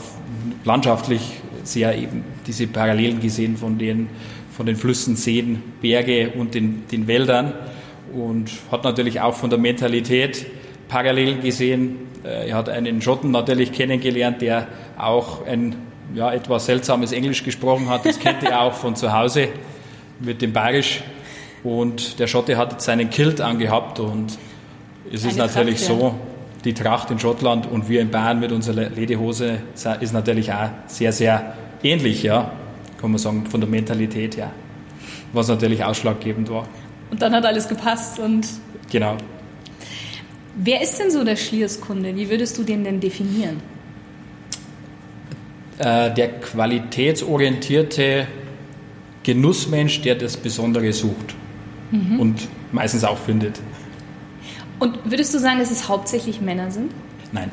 landschaftlich 0.64 1.20
sehr 1.62 1.96
eben 1.96 2.24
diese 2.46 2.66
Parallelen 2.66 3.20
gesehen 3.20 3.56
von 3.56 3.78
den, 3.78 4.08
von 4.50 4.66
den 4.66 4.76
Flüssen, 4.76 5.16
Seen, 5.16 5.62
Berge 5.80 6.30
und 6.30 6.54
den, 6.54 6.84
den 6.90 7.06
Wäldern 7.06 7.52
und 8.12 8.50
hat 8.70 8.84
natürlich 8.84 9.20
auch 9.20 9.34
von 9.34 9.50
der 9.50 9.58
Mentalität 9.58 10.46
Parallelen 10.88 11.40
gesehen. 11.40 11.98
Äh, 12.24 12.48
er 12.50 12.56
hat 12.56 12.68
einen 12.68 13.02
Schotten 13.02 13.30
natürlich 13.30 13.72
kennengelernt, 13.72 14.40
der 14.42 14.66
auch 14.98 15.46
ein 15.46 15.76
ja, 16.14 16.32
etwas 16.32 16.66
seltsames 16.66 17.12
Englisch 17.12 17.44
gesprochen 17.44 17.88
hat. 17.88 18.06
Das 18.06 18.18
kennt 18.18 18.42
er 18.42 18.60
auch 18.60 18.74
von 18.74 18.96
zu 18.96 19.12
Hause 19.12 19.48
mit 20.20 20.42
dem 20.42 20.52
Bayerisch. 20.52 21.02
Und 21.64 22.18
der 22.20 22.26
Schotte 22.26 22.56
hat 22.56 22.80
seinen 22.80 23.10
Kilt 23.10 23.40
angehabt 23.40 23.98
und 23.98 24.38
es 25.12 25.24
ist 25.24 25.34
Eine 25.34 25.48
natürlich 25.48 25.78
Tracht, 25.78 26.00
so, 26.00 26.14
die 26.64 26.74
Tracht 26.74 27.10
in 27.10 27.18
Schottland 27.18 27.66
und 27.66 27.88
wir 27.88 28.00
in 28.00 28.10
Bayern 28.10 28.38
mit 28.38 28.52
unserer 28.52 28.88
Ledehose 28.88 29.58
ist 30.00 30.12
natürlich 30.12 30.52
auch 30.52 30.70
sehr, 30.86 31.12
sehr 31.12 31.54
ähnlich, 31.82 32.22
ja, 32.22 32.52
kann 33.00 33.10
man 33.10 33.18
sagen, 33.18 33.46
von 33.46 33.60
der 33.60 33.68
Mentalität 33.68 34.36
her. 34.36 34.50
Was 35.32 35.48
natürlich 35.48 35.84
ausschlaggebend 35.84 36.50
war. 36.50 36.66
Und 37.10 37.22
dann 37.22 37.34
hat 37.34 37.44
alles 37.44 37.68
gepasst 37.68 38.18
und. 38.18 38.46
Genau. 38.90 39.16
Wer 40.56 40.80
ist 40.80 40.98
denn 40.98 41.10
so 41.10 41.22
der 41.22 41.36
Schlierskunde? 41.36 42.16
Wie 42.16 42.30
würdest 42.30 42.56
du 42.56 42.62
den 42.62 42.82
denn 42.82 42.98
definieren? 42.98 43.60
Äh, 45.78 46.14
der 46.14 46.40
qualitätsorientierte 46.40 48.26
Genussmensch, 49.22 50.00
der 50.00 50.14
das 50.14 50.36
Besondere 50.36 50.92
sucht 50.92 51.34
mhm. 51.90 52.20
und 52.20 52.48
meistens 52.72 53.04
auch 53.04 53.18
findet. 53.18 53.60
Und 54.78 54.98
würdest 55.04 55.34
du 55.34 55.38
sagen, 55.38 55.58
dass 55.58 55.70
es 55.70 55.88
hauptsächlich 55.88 56.40
Männer 56.40 56.70
sind? 56.70 56.90
Nein. 57.32 57.50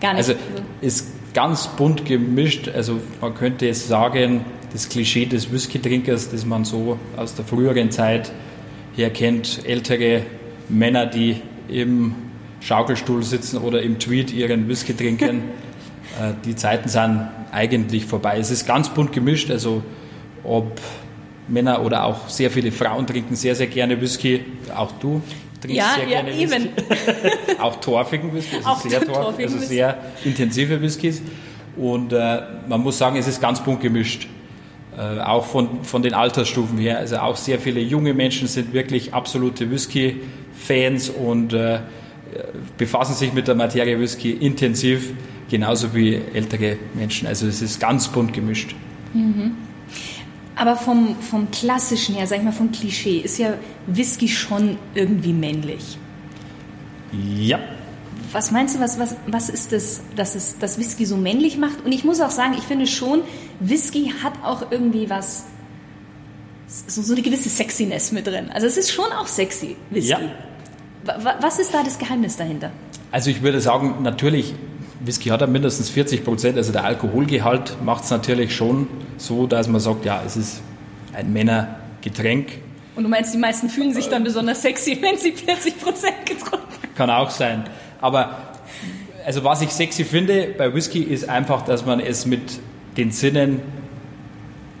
Gar 0.00 0.14
nicht. 0.14 0.28
Also 0.28 0.34
ist 0.80 1.08
ganz 1.34 1.66
bunt 1.68 2.04
gemischt. 2.04 2.68
Also 2.68 3.00
man 3.20 3.34
könnte 3.34 3.66
jetzt 3.66 3.88
sagen, 3.88 4.44
das 4.72 4.88
Klischee 4.88 5.26
des 5.26 5.52
Whisky-Trinkers, 5.52 6.30
das 6.30 6.46
man 6.46 6.64
so 6.64 6.98
aus 7.16 7.34
der 7.34 7.44
früheren 7.44 7.90
Zeit 7.90 8.30
her 8.94 9.10
kennt, 9.10 9.64
ältere 9.66 10.22
Männer, 10.68 11.06
die 11.06 11.42
im 11.70 12.14
Schaukelstuhl 12.60 13.22
sitzen 13.22 13.58
oder 13.58 13.82
im 13.82 13.98
Tweet 13.98 14.32
ihren 14.32 14.68
Whisky 14.68 14.94
trinken. 14.94 15.42
Äh, 16.20 16.32
die 16.44 16.56
Zeiten 16.56 16.88
sind 16.88 17.28
eigentlich 17.52 18.04
vorbei. 18.04 18.36
Es 18.38 18.50
ist 18.50 18.66
ganz 18.66 18.88
bunt 18.88 19.12
gemischt, 19.12 19.48
also 19.48 19.80
ob 20.42 20.80
Männer 21.46 21.84
oder 21.84 22.04
auch 22.04 22.28
sehr 22.28 22.50
viele 22.50 22.72
Frauen 22.72 23.06
trinken 23.06 23.36
sehr, 23.36 23.54
sehr 23.54 23.68
gerne 23.68 24.00
Whisky. 24.00 24.44
Auch 24.74 24.90
du 25.00 25.22
trinkst 25.60 25.76
ja, 25.76 25.94
sehr 25.94 26.08
ja, 26.08 26.22
gerne 26.22 26.36
Whisky. 26.36 26.56
Eben. 26.56 26.68
auch 27.60 27.76
torfigen 27.76 28.34
Whisky, 28.34 28.56
also 28.56 28.68
auch 28.68 28.80
sehr 28.80 29.00
torfig, 29.02 29.46
also 29.46 29.58
sehr 29.58 29.98
intensive 30.24 30.82
Whiskys. 30.82 31.22
Und 31.76 32.12
äh, 32.12 32.42
man 32.68 32.80
muss 32.80 32.98
sagen, 32.98 33.16
es 33.16 33.28
ist 33.28 33.40
ganz 33.40 33.62
bunt 33.62 33.80
gemischt. 33.80 34.26
Äh, 34.98 35.20
auch 35.20 35.46
von, 35.46 35.84
von 35.84 36.02
den 36.02 36.14
Altersstufen 36.14 36.76
her. 36.78 36.98
Also 36.98 37.18
auch 37.18 37.36
sehr 37.36 37.58
viele 37.58 37.80
junge 37.80 38.12
Menschen 38.12 38.48
sind 38.48 38.72
wirklich 38.72 39.14
absolute 39.14 39.70
Whisky-Fans 40.60 41.10
und 41.10 41.52
äh, 41.52 41.80
befassen 42.76 43.14
sich 43.14 43.32
mit 43.32 43.48
der 43.48 43.54
Materie 43.54 43.98
Whisky 43.98 44.32
intensiv, 44.32 45.12
genauso 45.50 45.94
wie 45.94 46.20
ältere 46.34 46.76
Menschen. 46.94 47.26
Also 47.26 47.46
es 47.46 47.62
ist 47.62 47.80
ganz 47.80 48.08
bunt 48.08 48.32
gemischt. 48.32 48.74
Mhm. 49.12 49.56
Aber 50.56 50.76
vom, 50.76 51.16
vom 51.20 51.50
Klassischen 51.50 52.14
her, 52.14 52.26
sag 52.26 52.38
ich 52.38 52.44
mal, 52.44 52.52
vom 52.52 52.70
Klischee, 52.70 53.18
ist 53.18 53.38
ja 53.38 53.54
Whisky 53.86 54.28
schon 54.28 54.76
irgendwie 54.94 55.32
männlich. 55.32 55.98
Ja. 57.12 57.58
Was 58.32 58.52
meinst 58.52 58.76
du, 58.76 58.80
was, 58.80 58.98
was, 58.98 59.16
was 59.26 59.48
ist 59.48 59.72
das, 59.72 60.02
dass 60.14 60.34
es 60.36 60.58
das 60.58 60.78
Whisky 60.78 61.06
so 61.06 61.16
männlich 61.16 61.56
macht? 61.56 61.84
Und 61.84 61.92
ich 61.92 62.04
muss 62.04 62.20
auch 62.20 62.30
sagen, 62.30 62.54
ich 62.56 62.62
finde 62.62 62.86
schon, 62.86 63.22
Whisky 63.58 64.12
hat 64.22 64.34
auch 64.44 64.70
irgendwie 64.70 65.10
was, 65.10 65.46
so, 66.68 67.02
so 67.02 67.14
eine 67.14 67.22
gewisse 67.22 67.48
Sexiness 67.48 68.12
mit 68.12 68.26
drin. 68.26 68.50
Also 68.52 68.66
es 68.66 68.76
ist 68.76 68.92
schon 68.92 69.10
auch 69.12 69.26
sexy, 69.26 69.76
Whisky. 69.90 70.10
Ja. 70.10 70.20
Was 71.04 71.58
ist 71.58 71.72
da 71.72 71.82
das 71.82 71.98
Geheimnis 71.98 72.36
dahinter? 72.36 72.70
Also 73.10 73.30
ich 73.30 73.42
würde 73.42 73.60
sagen, 73.60 73.96
natürlich, 74.02 74.54
Whisky 75.00 75.30
hat 75.30 75.40
ja 75.40 75.46
mindestens 75.46 75.90
40 75.90 76.24
Prozent, 76.24 76.56
also 76.56 76.72
der 76.72 76.84
Alkoholgehalt 76.84 77.82
macht 77.82 78.04
es 78.04 78.10
natürlich 78.10 78.54
schon 78.54 78.86
so, 79.16 79.46
dass 79.46 79.68
man 79.68 79.80
sagt, 79.80 80.04
ja, 80.04 80.22
es 80.24 80.36
ist 80.36 80.62
ein 81.14 81.32
Männergetränk. 81.32 82.50
Und 82.96 83.04
du 83.04 83.08
meinst, 83.08 83.32
die 83.32 83.38
meisten 83.38 83.68
fühlen 83.68 83.94
sich 83.94 84.08
dann 84.08 84.24
besonders 84.24 84.62
sexy, 84.62 84.98
wenn 85.00 85.16
sie 85.16 85.32
40 85.32 85.80
Prozent 85.80 86.26
getrunken 86.26 86.66
haben? 86.82 86.94
Kann 86.94 87.10
auch 87.10 87.30
sein. 87.30 87.64
Aber 88.00 88.36
also 89.24 89.44
was 89.44 89.62
ich 89.62 89.70
sexy 89.70 90.04
finde 90.04 90.54
bei 90.56 90.74
Whisky 90.74 91.02
ist 91.02 91.28
einfach, 91.28 91.62
dass 91.62 91.84
man 91.86 92.00
es 92.00 92.26
mit 92.26 92.60
den 92.96 93.10
Sinnen 93.10 93.60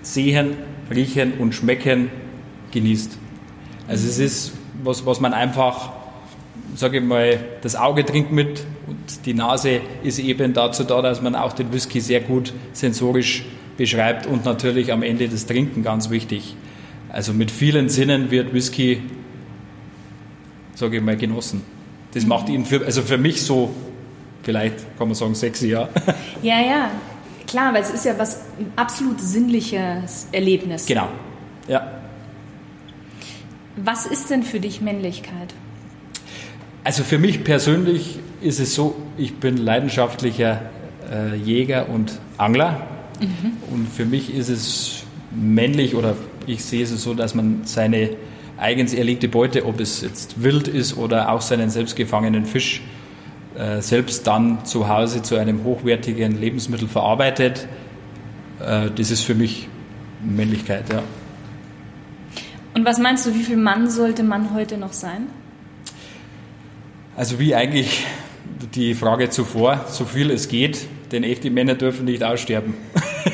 sehen, 0.02 0.56
riechen 0.90 1.34
und 1.38 1.54
schmecken 1.54 2.10
genießt. 2.72 3.16
Also 3.88 4.08
es 4.08 4.18
ist 4.18 4.52
was, 4.82 5.06
was 5.06 5.20
man 5.20 5.34
einfach 5.34 5.92
sage 6.76 6.98
ich 6.98 7.04
mal, 7.04 7.38
das 7.62 7.76
Auge 7.76 8.04
trinkt 8.04 8.32
mit 8.32 8.64
und 8.86 9.26
die 9.26 9.34
Nase 9.34 9.80
ist 10.02 10.18
eben 10.18 10.52
dazu 10.52 10.84
da, 10.84 11.02
dass 11.02 11.22
man 11.22 11.34
auch 11.34 11.52
den 11.52 11.72
Whisky 11.72 12.00
sehr 12.00 12.20
gut 12.20 12.52
sensorisch 12.72 13.44
beschreibt 13.76 14.26
und 14.26 14.44
natürlich 14.44 14.92
am 14.92 15.02
Ende 15.02 15.28
das 15.28 15.46
Trinken 15.46 15.82
ganz 15.82 16.10
wichtig. 16.10 16.54
Also 17.08 17.32
mit 17.32 17.50
vielen 17.50 17.88
Sinnen 17.88 18.30
wird 18.30 18.52
Whisky, 18.52 19.02
sage 20.74 20.98
ich 20.98 21.02
mal, 21.02 21.16
genossen. 21.16 21.62
Das 22.12 22.26
macht 22.26 22.48
ihn 22.48 22.64
für, 22.64 22.84
also 22.84 23.02
für 23.02 23.18
mich 23.18 23.42
so, 23.42 23.70
vielleicht 24.42 24.76
kann 24.98 25.08
man 25.08 25.14
sagen, 25.14 25.34
sexy, 25.34 25.68
ja. 25.68 25.88
Ja, 26.42 26.60
ja, 26.60 26.90
klar, 27.46 27.72
weil 27.74 27.82
es 27.82 27.90
ist 27.90 28.04
ja 28.04 28.18
was 28.18 28.42
absolut 28.76 29.20
sinnliches 29.20 30.28
Erlebnis. 30.32 30.86
Genau, 30.86 31.08
ja. 31.68 32.00
Was 33.76 34.06
ist 34.06 34.30
denn 34.30 34.42
für 34.42 34.60
dich 34.60 34.80
Männlichkeit? 34.80 35.54
Also 36.82 37.04
für 37.04 37.18
mich 37.18 37.44
persönlich 37.44 38.18
ist 38.40 38.58
es 38.58 38.74
so, 38.74 38.96
ich 39.18 39.34
bin 39.34 39.58
leidenschaftlicher 39.58 40.62
äh, 41.10 41.36
Jäger 41.36 41.88
und 41.88 42.18
Angler. 42.38 42.86
Mhm. 43.20 43.52
Und 43.70 43.88
für 43.88 44.06
mich 44.06 44.34
ist 44.34 44.48
es 44.48 45.02
männlich 45.30 45.94
oder 45.94 46.16
ich 46.46 46.64
sehe 46.64 46.82
es 46.82 47.02
so, 47.02 47.14
dass 47.14 47.34
man 47.34 47.62
seine 47.64 48.10
eigens 48.56 48.94
erlegte 48.94 49.28
Beute, 49.28 49.66
ob 49.66 49.80
es 49.80 50.00
jetzt 50.00 50.42
wild 50.42 50.68
ist 50.68 50.96
oder 50.96 51.30
auch 51.30 51.40
seinen 51.40 51.70
selbst 51.70 51.96
gefangenen 51.96 52.46
Fisch, 52.46 52.82
äh, 53.58 53.80
selbst 53.80 54.26
dann 54.26 54.64
zu 54.64 54.88
Hause 54.88 55.22
zu 55.22 55.36
einem 55.36 55.64
hochwertigen 55.64 56.40
Lebensmittel 56.40 56.88
verarbeitet. 56.88 57.68
Äh, 58.58 58.90
das 58.94 59.10
ist 59.10 59.22
für 59.22 59.34
mich 59.34 59.68
Männlichkeit, 60.22 60.90
ja. 60.92 61.02
Und 62.74 62.84
was 62.84 62.98
meinst 62.98 63.26
du, 63.26 63.34
wie 63.34 63.42
viel 63.42 63.56
Mann 63.56 63.90
sollte 63.90 64.22
man 64.22 64.54
heute 64.54 64.78
noch 64.78 64.92
sein? 64.92 65.26
Also 67.16 67.38
wie 67.38 67.54
eigentlich 67.54 68.06
die 68.74 68.94
Frage 68.94 69.30
zuvor, 69.30 69.86
so 69.88 70.04
viel 70.04 70.30
es 70.30 70.48
geht, 70.48 70.86
denn 71.12 71.24
echte 71.24 71.50
Männer 71.50 71.74
dürfen 71.74 72.04
nicht 72.04 72.22
aussterben. 72.22 72.74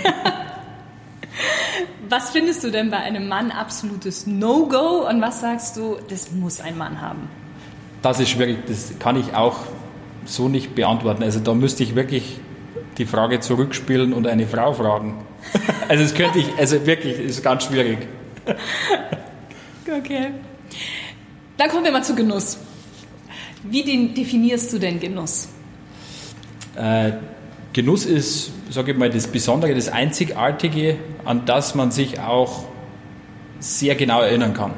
Was 2.08 2.30
findest 2.30 2.62
du 2.62 2.70
denn 2.70 2.90
bei 2.90 2.98
einem 2.98 3.28
Mann 3.28 3.50
absolutes 3.50 4.28
No-Go 4.28 5.08
und 5.08 5.20
was 5.20 5.40
sagst 5.40 5.76
du, 5.76 5.96
das 6.08 6.30
muss 6.30 6.60
ein 6.60 6.78
Mann 6.78 7.00
haben? 7.00 7.28
Das 8.00 8.20
ist 8.20 8.28
schwierig, 8.30 8.58
das 8.68 8.96
kann 9.00 9.18
ich 9.18 9.34
auch 9.34 9.56
so 10.24 10.48
nicht 10.48 10.76
beantworten. 10.76 11.24
Also 11.24 11.40
da 11.40 11.52
müsste 11.52 11.82
ich 11.82 11.96
wirklich 11.96 12.38
die 12.98 13.06
Frage 13.06 13.40
zurückspielen 13.40 14.12
und 14.12 14.28
eine 14.28 14.46
Frau 14.46 14.72
fragen. 14.72 15.24
Also 15.88 16.02
das 16.02 16.14
könnte 16.14 16.40
ich, 16.40 16.48
also 16.58 16.84
wirklich, 16.84 17.18
ist 17.18 17.42
ganz 17.42 17.64
schwierig. 17.64 17.98
Okay. 19.88 20.32
Dann 21.56 21.70
kommen 21.70 21.84
wir 21.84 21.92
mal 21.92 22.02
zu 22.02 22.16
Genuss. 22.16 22.58
Wie 23.70 24.12
definierst 24.14 24.72
du 24.72 24.78
denn 24.78 25.00
Genuss? 25.00 25.48
Äh, 26.76 27.12
Genuss 27.72 28.06
ist, 28.06 28.52
sage 28.70 28.92
ich 28.92 28.98
mal, 28.98 29.10
das 29.10 29.26
Besondere, 29.26 29.74
das 29.74 29.88
Einzigartige, 29.88 30.96
an 31.24 31.42
das 31.44 31.74
man 31.74 31.90
sich 31.90 32.20
auch 32.20 32.64
sehr 33.60 33.94
genau 33.94 34.20
erinnern 34.20 34.54
kann. 34.54 34.72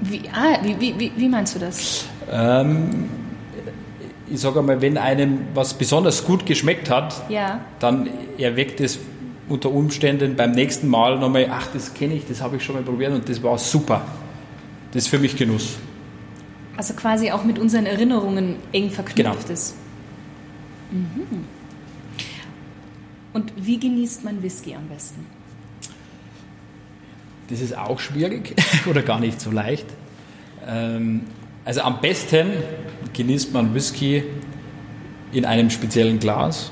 Wie, 0.00 0.22
ah, 0.32 0.58
wie, 0.62 0.98
wie, 0.98 1.12
wie 1.16 1.28
meinst 1.28 1.56
du 1.56 1.58
das? 1.58 2.04
Ähm, 2.30 3.08
ich 4.30 4.40
sage 4.40 4.60
einmal, 4.60 4.80
wenn 4.80 4.96
einem 4.96 5.40
was 5.54 5.74
besonders 5.74 6.24
gut 6.24 6.46
geschmeckt 6.46 6.90
hat, 6.90 7.28
ja. 7.28 7.60
dann 7.80 8.08
erweckt 8.38 8.80
es 8.80 8.98
unter 9.48 9.70
Umständen 9.70 10.36
beim 10.36 10.52
nächsten 10.52 10.88
Mal 10.88 11.18
nochmal, 11.18 11.48
ach, 11.50 11.68
das 11.72 11.94
kenne 11.94 12.14
ich, 12.14 12.26
das 12.28 12.42
habe 12.42 12.56
ich 12.56 12.64
schon 12.64 12.76
mal 12.76 12.84
probiert 12.84 13.12
und 13.12 13.28
das 13.28 13.42
war 13.42 13.58
super. 13.58 14.02
Das 14.92 15.04
ist 15.04 15.08
für 15.08 15.18
mich 15.18 15.36
Genuss. 15.36 15.76
Also 16.78 16.94
quasi 16.94 17.32
auch 17.32 17.42
mit 17.42 17.58
unseren 17.58 17.86
Erinnerungen 17.86 18.54
eng 18.70 18.88
verknüpft 18.90 19.16
genau. 19.16 19.52
ist. 19.52 19.74
Mhm. 20.92 21.44
Und 23.32 23.52
wie 23.56 23.80
genießt 23.80 24.24
man 24.24 24.40
Whisky 24.44 24.76
am 24.76 24.86
besten? 24.86 25.26
Das 27.50 27.60
ist 27.60 27.76
auch 27.76 27.98
schwierig 27.98 28.54
oder 28.86 29.02
gar 29.02 29.18
nicht 29.18 29.40
so 29.40 29.50
leicht. 29.50 29.86
Ähm, 30.68 31.22
also 31.64 31.80
am 31.80 32.00
besten 32.00 32.50
genießt 33.12 33.52
man 33.52 33.74
Whisky 33.74 34.22
in 35.32 35.44
einem 35.44 35.70
speziellen 35.70 36.20
Glas, 36.20 36.70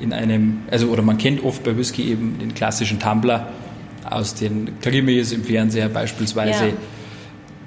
in 0.00 0.14
einem, 0.14 0.62
also 0.70 0.88
oder 0.88 1.02
man 1.02 1.18
kennt 1.18 1.44
oft 1.44 1.62
bei 1.62 1.76
Whisky 1.76 2.10
eben 2.10 2.38
den 2.38 2.54
klassischen 2.54 2.98
Tumbler 2.98 3.52
aus 4.08 4.34
den 4.34 4.80
Krimis 4.80 5.32
im 5.32 5.44
Fernseher 5.44 5.90
beispielsweise. 5.90 6.68
Ja. 6.68 6.72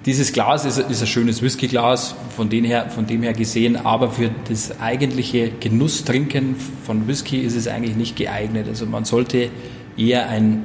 Dieses 0.05 0.31
Glas 0.31 0.63
ist, 0.63 0.77
ist 0.77 1.01
ein 1.01 1.07
schönes 1.07 1.41
Whiskyglas, 1.41 2.15
von, 2.35 2.49
dem 2.49 2.63
her, 2.63 2.89
von 2.89 3.05
dem 3.05 3.21
her 3.21 3.33
gesehen, 3.33 3.75
aber 3.75 4.11
für 4.11 4.31
das 4.47 4.79
eigentliche 4.79 5.49
Genusstrinken 5.59 6.55
von 6.85 7.07
Whisky 7.07 7.39
ist 7.39 7.55
es 7.55 7.67
eigentlich 7.67 7.97
nicht 7.97 8.15
geeignet. 8.15 8.67
Also 8.69 8.85
man 8.85 9.03
sollte 9.03 9.49
eher 9.97 10.29
ein 10.29 10.63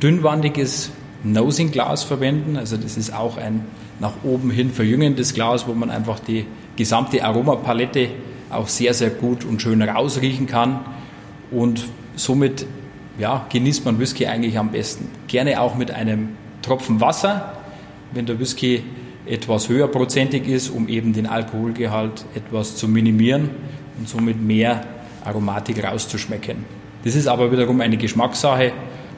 dünnwandiges 0.00 0.90
Nosing-Glas 1.24 2.04
verwenden. 2.04 2.56
Also 2.56 2.76
das 2.76 2.96
ist 2.96 3.12
auch 3.12 3.38
ein 3.38 3.64
nach 3.98 4.12
oben 4.22 4.50
hin 4.50 4.70
verjüngendes 4.70 5.34
Glas, 5.34 5.66
wo 5.66 5.72
man 5.72 5.90
einfach 5.90 6.20
die 6.20 6.46
gesamte 6.76 7.24
Aromapalette 7.24 8.10
auch 8.50 8.68
sehr, 8.68 8.94
sehr 8.94 9.10
gut 9.10 9.44
und 9.44 9.60
schön 9.60 9.82
rausriechen 9.82 10.46
kann. 10.46 10.80
Und 11.50 11.86
somit 12.14 12.66
ja, 13.18 13.46
genießt 13.48 13.84
man 13.84 13.98
Whisky 13.98 14.26
eigentlich 14.26 14.58
am 14.58 14.70
besten. 14.70 15.08
Gerne 15.26 15.60
auch 15.60 15.74
mit 15.74 15.90
einem 15.90 16.30
Tropfen 16.62 17.00
Wasser, 17.00 17.55
wenn 18.16 18.26
der 18.26 18.40
Whisky 18.40 18.82
etwas 19.26 19.68
höher 19.68 19.88
prozentig 19.88 20.48
ist, 20.48 20.70
um 20.70 20.88
eben 20.88 21.12
den 21.12 21.26
Alkoholgehalt 21.26 22.24
etwas 22.34 22.76
zu 22.76 22.88
minimieren 22.88 23.50
und 23.98 24.08
somit 24.08 24.40
mehr 24.40 24.84
Aromatik 25.24 25.82
rauszuschmecken. 25.82 26.64
Das 27.04 27.14
ist 27.14 27.26
aber 27.26 27.52
wiederum 27.52 27.80
eine 27.80 27.96
Geschmackssache 27.96 28.72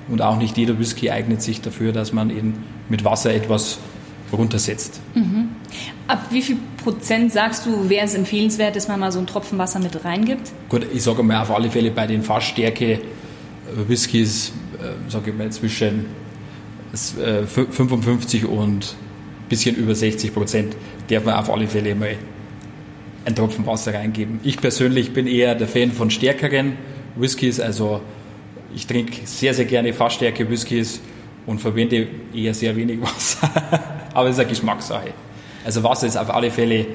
und 0.09 0.23
auch 0.23 0.37
nicht 0.37 0.57
jeder 0.57 0.79
Whisky 0.79 1.11
eignet 1.11 1.43
sich 1.43 1.61
dafür, 1.61 1.93
dass 1.93 2.13
man 2.13 2.31
ihn 2.31 2.55
mit 2.89 3.05
Wasser 3.05 3.35
etwas 3.35 3.79
runtersetzt. 4.33 5.01
Mhm. 5.15 5.49
Ab 6.07 6.27
wie 6.31 6.43
viel 6.43 6.57
Prozent 6.83 7.33
sagst 7.33 7.67
du, 7.67 7.89
wäre 7.89 8.05
es 8.05 8.15
empfehlenswert, 8.15 8.77
dass 8.77 8.89
man 8.89 9.01
mal 9.01 9.13
so 9.13 9.19
einen 9.19 9.27
Tropfen 9.27 9.59
Wasser 9.59 9.79
mit 9.79 10.05
reingibt? 10.05 10.53
Gut, 10.69 10.87
ich 10.93 11.03
sage 11.03 11.23
mal 11.23 11.43
auf 11.43 11.51
alle 11.51 11.71
Fälle 11.71 11.91
bei 11.91 12.07
den 12.07 12.23
Fassstärke 12.23 13.01
Whiskys, 13.87 14.53
äh, 14.81 15.11
sage 15.11 15.31
ich 15.31 15.37
mal 15.37 15.51
zwischen 15.51 16.07
55 16.95 18.43
äh, 18.43 18.47
und 18.47 18.97
ein 19.45 19.49
bisschen 19.49 19.77
über 19.77 19.95
60 19.95 20.33
Prozent 20.33 20.77
darf 21.09 21.25
man 21.25 21.35
auf 21.35 21.51
alle 21.51 21.67
Fälle 21.67 21.95
mal 21.95 22.17
einen 23.25 23.37
Tropfen 23.37 23.67
Wasser 23.67 23.95
reingeben. 23.95 24.41
Ich 24.43 24.59
persönlich 24.59 25.13
bin 25.13 25.27
eher 25.27 25.55
der 25.55 25.69
Fan 25.69 25.93
von 25.93 26.11
stärkeren 26.11 26.77
Whiskys, 27.17 27.61
also 27.61 28.01
ich 28.75 28.87
trinke 28.87 29.27
sehr, 29.27 29.55
sehr 29.55 29.65
gerne 29.65 29.93
Fassstärke 29.93 30.49
Whiskys 30.49 31.01
und 31.47 31.61
verwende 31.61 32.07
eher 32.35 32.55
sehr 32.55 32.77
wenig 32.77 33.01
Wasser. 33.03 33.51
Aber 34.15 34.29
es 34.29 34.37
ist 34.37 34.41
eine 34.41 34.49
Geschmackssache. 34.49 35.11
Also 35.65 35.83
Wasser 35.83 36.07
ist 36.07 36.17
auf 36.17 36.31
alle 36.31 36.51
Fälle 36.51 36.87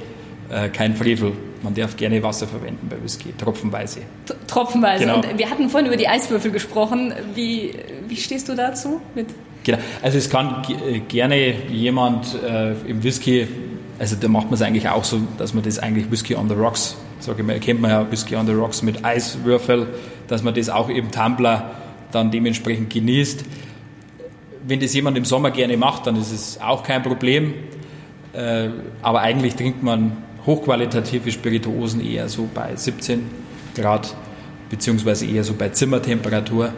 äh, 0.50 0.70
kein 0.70 0.96
Frevel. 0.96 1.34
Man 1.62 1.74
darf 1.74 1.96
gerne 1.96 2.22
Wasser 2.22 2.48
verwenden 2.48 2.88
bei 2.90 3.02
Whisky, 3.02 3.34
tropfenweise. 3.38 4.02
T 4.26 4.34
tropfenweise. 4.48 5.06
Genau. 5.06 5.18
Und 5.18 5.38
wir 5.38 5.50
hatten 5.50 5.70
vorhin 5.70 5.88
über 5.88 5.98
die 5.98 6.08
Eiswürfel 6.08 6.52
gesprochen. 6.52 7.14
Wie, 7.34 7.74
wie 8.08 8.18
stehst 8.18 8.50
du 8.50 8.56
dazu? 8.56 9.02
Mit 9.16 9.28
genau. 9.63 9.78
Also 10.02 10.17
es 10.17 10.30
kann 10.30 10.63
äh, 10.88 10.99
gerne 10.99 11.54
jemand 11.69 12.38
äh, 12.43 12.73
im 12.88 13.04
Whisky, 13.04 13.47
also 13.99 14.15
da 14.19 14.28
macht 14.28 14.45
man 14.45 14.56
es 14.56 14.62
eigentlich 14.62 14.89
auch 14.89 15.04
so, 15.04 15.21
dass 15.38 15.54
man 15.54 15.63
das 15.63 15.80
eigentlich 15.80 16.10
Whisky 16.12 16.36
on 16.36 16.49
the 16.49 16.56
Rocks, 16.56 16.95
sage 17.19 17.41
ich 17.41 17.47
mal, 17.47 17.60
kennt 17.60 17.82
man 17.82 17.91
ja 17.91 18.12
Whisky 18.12 18.36
on 18.36 18.45
the 18.45 18.54
Rocks 18.54 18.82
mit 18.82 19.04
Eiswürfel, 19.04 19.88
dass 20.28 20.43
man 20.43 20.54
das 20.54 20.69
auch 20.69 20.89
im 20.89 21.12
Tumbler 21.12 21.71
dann 22.12 22.32
dementsprechend 22.32 22.91
genießt 22.91 23.45
wenn 24.65 24.80
das 24.80 24.93
jemand 24.93 25.17
im 25.17 25.26
Sommer 25.26 25.52
gerne 25.52 25.78
macht, 25.78 26.08
dann 26.08 26.15
ist 26.15 26.32
es 26.32 26.60
auch 26.62 26.84
kein 26.84 27.04
Problem. 27.04 27.54
Äh, 28.34 28.69
aber 29.02 29.21
eigentlich 29.21 29.56
trinkt 29.56 29.84
man 29.84 30.13
hochqualitative 30.45 31.32
Spirituosen 31.32 32.02
eher 32.06 32.30
so 32.30 32.49
bei 32.54 32.76
17 32.76 33.23
Grad, 33.76 34.15
beziehungsweise 34.69 35.26
eher 35.26 35.43
so 35.43 35.54
bei 35.54 35.69
Zimmertemperatur, 35.69 36.73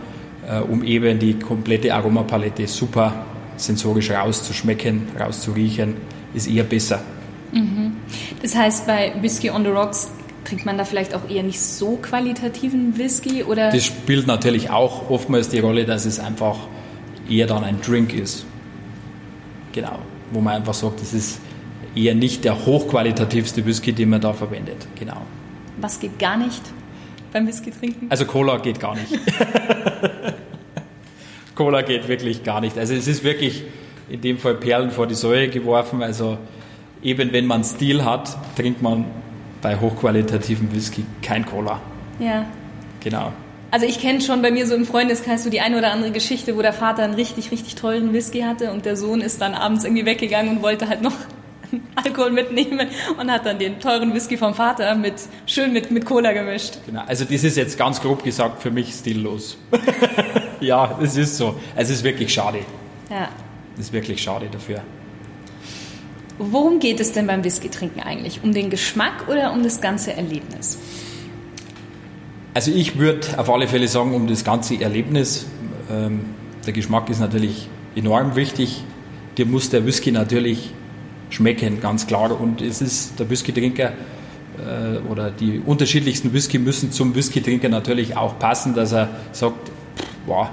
um 0.69 0.83
eben 0.83 1.19
die 1.19 1.39
komplette 1.39 1.93
Aromapalette 1.93 2.67
super 2.67 3.25
sensorisch 3.57 4.11
rauszuschmecken, 4.11 5.07
rauszuriechen, 5.19 5.95
ist 6.33 6.47
eher 6.47 6.63
besser. 6.63 7.01
Mhm. 7.51 7.93
Das 8.41 8.55
heißt, 8.55 8.85
bei 8.85 9.13
Whisky 9.21 9.49
on 9.49 9.63
the 9.63 9.69
Rocks 9.69 10.11
trinkt 10.43 10.65
man 10.65 10.77
da 10.77 10.85
vielleicht 10.85 11.13
auch 11.15 11.29
eher 11.29 11.43
nicht 11.43 11.59
so 11.59 11.97
qualitativen 12.01 12.97
Whisky? 12.97 13.43
Oder? 13.43 13.71
Das 13.71 13.83
spielt 13.83 14.27
natürlich 14.27 14.69
auch 14.69 15.09
oftmals 15.09 15.49
die 15.49 15.59
Rolle, 15.59 15.85
dass 15.85 16.05
es 16.05 16.19
einfach 16.19 16.57
eher 17.29 17.47
dann 17.47 17.63
ein 17.63 17.81
Drink 17.81 18.13
ist. 18.13 18.45
Genau. 19.73 19.99
Wo 20.31 20.41
man 20.41 20.55
einfach 20.55 20.73
sagt, 20.73 21.01
das 21.01 21.13
ist 21.13 21.39
eher 21.95 22.15
nicht 22.15 22.43
der 22.43 22.65
hochqualitativste 22.65 23.65
Whisky, 23.65 23.93
den 23.93 24.09
man 24.09 24.21
da 24.21 24.33
verwendet. 24.33 24.87
Genau. 24.99 25.21
Was 25.79 25.99
geht 25.99 26.19
gar 26.19 26.37
nicht 26.37 26.61
beim 27.35 27.47
Whisky 27.47 27.69
trinken? 27.69 28.07
Also 28.09 28.25
Cola 28.25 28.57
geht 28.57 28.79
gar 28.79 28.95
nicht. 28.95 29.07
Cola 31.55 31.81
geht 31.81 32.07
wirklich 32.07 32.45
gar 32.45 32.61
nicht. 32.61 32.77
Also 32.77 32.93
es 32.93 33.07
ist 33.07 33.25
wirklich 33.25 33.63
in 34.09 34.21
dem 34.21 34.37
Fall 34.37 34.55
Perlen 34.55 34.89
vor 34.89 35.05
die 35.05 35.15
Säue 35.15 35.49
geworfen. 35.49 36.01
Also 36.01 36.37
eben 37.03 37.33
wenn 37.33 37.45
man 37.45 37.65
Stil 37.65 38.05
hat, 38.05 38.37
trinkt 38.55 38.81
man 38.81 39.05
bei 39.61 39.75
hochqualitativen 39.77 40.73
Whisky 40.73 41.05
kein 41.21 41.45
Cola. 41.45 41.81
Ja. 42.19 42.45
Genau. 43.01 43.33
Also 43.69 43.85
ich 43.85 43.99
kenne 43.99 44.21
schon 44.21 44.41
bei 44.41 44.51
mir 44.51 44.65
so 44.65 44.73
im 44.73 44.85
Freundeskreis 44.85 45.43
so 45.43 45.49
die 45.49 45.59
eine 45.59 45.77
oder 45.77 45.91
andere 45.91 46.11
Geschichte, 46.11 46.55
wo 46.55 46.61
der 46.61 46.71
Vater 46.71 47.03
einen 47.03 47.15
richtig, 47.15 47.51
richtig 47.51 47.75
tollen 47.75 48.13
Whisky 48.13 48.41
hatte 48.41 48.71
und 48.71 48.85
der 48.85 48.95
Sohn 48.95 49.19
ist 49.19 49.41
dann 49.41 49.53
abends 49.53 49.83
irgendwie 49.83 50.05
weggegangen 50.05 50.55
und 50.57 50.63
wollte 50.63 50.87
halt 50.87 51.01
noch 51.01 51.15
Alkohol 51.95 52.31
mitnehmen 52.31 52.87
und 53.19 53.31
hat 53.31 53.45
dann 53.45 53.59
den 53.59 53.79
teuren 53.79 54.13
Whisky 54.13 54.37
vom 54.37 54.53
Vater 54.53 54.95
mit 54.95 55.15
schön 55.45 55.73
mit, 55.73 55.91
mit 55.91 56.05
Cola 56.05 56.31
gemischt. 56.31 56.79
Genau, 56.85 57.03
also 57.05 57.25
das 57.25 57.43
ist 57.43 57.57
jetzt 57.57 57.77
ganz 57.77 58.01
grob 58.01 58.23
gesagt 58.23 58.61
für 58.61 58.71
mich 58.71 58.93
stillos. 58.93 59.57
ja, 60.59 60.97
das 60.99 61.17
ist 61.17 61.37
so. 61.37 61.55
Es 61.75 61.89
ist 61.89 62.03
wirklich 62.03 62.33
schade. 62.33 62.59
Ja. 63.09 63.29
Das 63.75 63.87
ist 63.87 63.93
wirklich 63.93 64.21
schade 64.21 64.47
dafür. 64.51 64.81
Worum 66.37 66.79
geht 66.79 66.99
es 66.99 67.13
denn 67.13 67.27
beim 67.27 67.43
Whisky 67.43 67.69
trinken 67.69 68.01
eigentlich? 68.01 68.41
Um 68.43 68.53
den 68.53 68.69
Geschmack 68.69 69.27
oder 69.29 69.53
um 69.53 69.63
das 69.63 69.79
ganze 69.79 70.13
Erlebnis? 70.13 70.77
Also 72.53 72.71
ich 72.71 72.97
würde 72.97 73.27
auf 73.37 73.49
alle 73.49 73.67
Fälle 73.67 73.87
sagen, 73.87 74.13
um 74.13 74.27
das 74.27 74.43
ganze 74.43 74.79
Erlebnis, 74.79 75.45
ähm, 75.89 76.21
der 76.65 76.73
Geschmack 76.73 77.09
ist 77.09 77.19
natürlich 77.19 77.67
enorm 77.95 78.35
wichtig. 78.35 78.83
Dir 79.37 79.45
muss 79.45 79.69
der 79.69 79.85
Whisky 79.85 80.11
natürlich 80.11 80.73
schmecken, 81.29 81.81
ganz 81.81 82.07
klar. 82.07 82.39
Und 82.39 82.61
es 82.61 82.81
ist 82.81 83.19
der 83.19 83.29
Whisky-Trinker 83.29 83.93
äh, 84.57 84.97
oder 85.09 85.31
die 85.31 85.59
unterschiedlichsten 85.59 86.33
Whisky 86.33 86.59
müssen 86.59 86.91
zum 86.91 87.15
Whisky-Trinker 87.15 87.69
natürlich 87.69 88.15
auch 88.15 88.39
passen, 88.39 88.73
dass 88.73 88.91
er 88.91 89.09
sagt, 89.31 89.71
wow, 90.25 90.49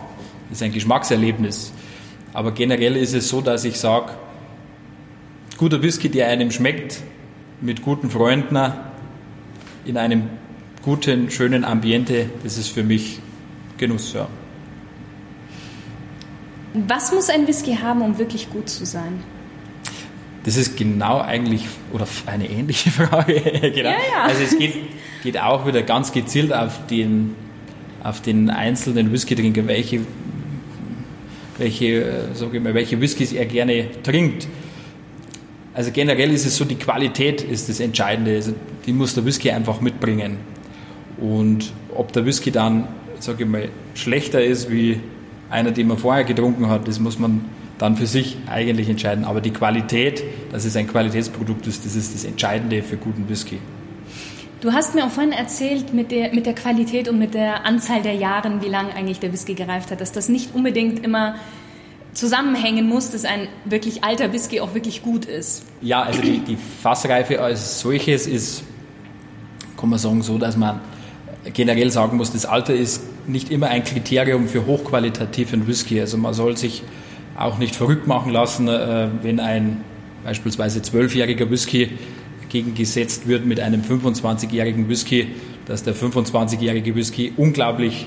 das 0.48 0.58
ist 0.58 0.62
ein 0.62 0.72
Geschmackserlebnis. 0.72 1.72
Aber 2.32 2.52
generell 2.52 2.96
ist 2.96 3.14
es 3.14 3.28
so, 3.28 3.40
dass 3.40 3.64
ich 3.64 3.78
sage, 3.78 4.12
guter 5.58 5.82
Whisky, 5.82 6.08
der 6.08 6.28
einem 6.28 6.50
schmeckt, 6.50 7.02
mit 7.60 7.82
guten 7.82 8.10
Freunden 8.10 8.58
in 9.84 9.96
einem 9.96 10.30
guten, 10.82 11.30
schönen 11.30 11.64
Ambiente, 11.64 12.30
das 12.42 12.58
ist 12.58 12.68
für 12.68 12.82
mich 12.82 13.20
Genuss, 13.78 14.12
ja. 14.12 14.28
Was 16.74 17.12
muss 17.12 17.28
ein 17.28 17.46
Whisky 17.46 17.76
haben, 17.76 18.00
um 18.02 18.18
wirklich 18.18 18.50
gut 18.50 18.68
zu 18.68 18.86
sein? 18.86 19.22
Das 20.44 20.56
ist 20.56 20.76
genau 20.76 21.20
eigentlich, 21.20 21.66
oder 21.92 22.06
eine 22.26 22.50
ähnliche 22.50 22.90
Frage. 22.92 23.34
genau. 23.34 23.90
Ja, 23.90 23.96
ja. 23.96 24.24
Also 24.24 24.42
es 24.42 24.58
geht, 24.58 24.74
geht 25.22 25.40
auch 25.40 25.66
wieder 25.66 25.82
ganz 25.82 26.12
gezielt 26.12 26.52
auf 26.52 26.86
den, 26.88 27.34
auf 28.02 28.20
den 28.20 28.50
einzelnen 28.50 29.12
Whisky-Trinker, 29.12 29.66
welche, 29.66 30.00
welche, 31.58 32.28
sag 32.34 32.52
ich 32.54 32.60
mal, 32.60 32.74
welche 32.74 33.00
Whiskys 33.00 33.32
er 33.32 33.46
gerne 33.46 33.86
trinkt. 34.02 34.48
Also 35.74 35.90
generell 35.90 36.32
ist 36.32 36.44
es 36.44 36.56
so, 36.56 36.64
die 36.64 36.74
Qualität 36.74 37.42
ist 37.42 37.68
das 37.68 37.80
Entscheidende. 37.80 38.34
Also 38.34 38.52
die 38.84 38.92
muss 38.92 39.14
der 39.14 39.24
Whisky 39.24 39.50
einfach 39.50 39.80
mitbringen. 39.80 40.38
Und 41.18 41.72
ob 41.94 42.12
der 42.12 42.26
Whisky 42.26 42.50
dann, 42.50 42.88
sage 43.20 43.44
ich 43.44 43.48
mal, 43.48 43.68
schlechter 43.94 44.42
ist 44.42 44.70
wie 44.70 45.00
einer, 45.50 45.70
den 45.70 45.88
man 45.88 45.98
vorher 45.98 46.24
getrunken 46.24 46.68
hat, 46.68 46.88
das 46.88 46.98
muss 46.98 47.18
man 47.18 47.44
dann 47.82 47.96
für 47.96 48.06
sich 48.06 48.36
eigentlich 48.48 48.88
entscheiden. 48.88 49.24
Aber 49.24 49.40
die 49.40 49.50
Qualität, 49.50 50.22
dass 50.52 50.64
es 50.64 50.76
ein 50.76 50.86
Qualitätsprodukt 50.86 51.66
ist, 51.66 51.84
das 51.84 51.96
ist 51.96 52.14
das 52.14 52.24
Entscheidende 52.24 52.80
für 52.80 52.96
guten 52.96 53.28
Whisky. 53.28 53.58
Du 54.60 54.72
hast 54.72 54.94
mir 54.94 55.04
auch 55.04 55.10
vorhin 55.10 55.32
erzählt 55.32 55.92
mit 55.92 56.12
der, 56.12 56.32
mit 56.32 56.46
der 56.46 56.54
Qualität 56.54 57.08
und 57.08 57.18
mit 57.18 57.34
der 57.34 57.66
Anzahl 57.66 58.00
der 58.00 58.14
Jahren, 58.14 58.62
wie 58.62 58.68
lange 58.68 58.94
eigentlich 58.94 59.18
der 59.18 59.32
Whisky 59.32 59.54
gereift 59.54 59.90
hat, 59.90 60.00
dass 60.00 60.12
das 60.12 60.28
nicht 60.28 60.54
unbedingt 60.54 61.04
immer 61.04 61.34
zusammenhängen 62.12 62.88
muss, 62.88 63.10
dass 63.10 63.24
ein 63.24 63.48
wirklich 63.64 64.04
alter 64.04 64.32
Whisky 64.32 64.60
auch 64.60 64.74
wirklich 64.74 65.02
gut 65.02 65.24
ist. 65.24 65.64
Ja, 65.80 66.02
also 66.02 66.22
die, 66.22 66.38
die 66.38 66.56
Fassreife 66.82 67.40
als 67.40 67.80
solches 67.80 68.28
ist, 68.28 68.62
kann 69.76 69.88
man 69.88 69.98
sagen, 69.98 70.22
so, 70.22 70.38
dass 70.38 70.56
man 70.56 70.80
generell 71.52 71.90
sagen 71.90 72.16
muss, 72.16 72.30
das 72.30 72.46
Alter 72.46 72.74
ist 72.74 73.02
nicht 73.26 73.50
immer 73.50 73.66
ein 73.66 73.82
Kriterium 73.82 74.46
für 74.46 74.66
hochqualitativen 74.66 75.66
Whisky. 75.66 76.00
Also 76.00 76.16
man 76.16 76.32
soll 76.32 76.56
sich 76.56 76.84
auch 77.36 77.58
nicht 77.58 77.76
verrückt 77.76 78.06
machen 78.06 78.32
lassen, 78.32 78.68
äh, 78.68 79.08
wenn 79.22 79.40
ein 79.40 79.82
beispielsweise 80.24 80.82
zwölfjähriger 80.82 81.50
Whisky 81.50 81.90
gegengesetzt 82.48 83.26
wird 83.26 83.46
mit 83.46 83.60
einem 83.60 83.82
25-jährigen 83.82 84.88
Whisky, 84.88 85.28
dass 85.66 85.82
der 85.82 85.94
25-jährige 85.94 86.94
Whisky 86.94 87.32
unglaublich 87.36 88.06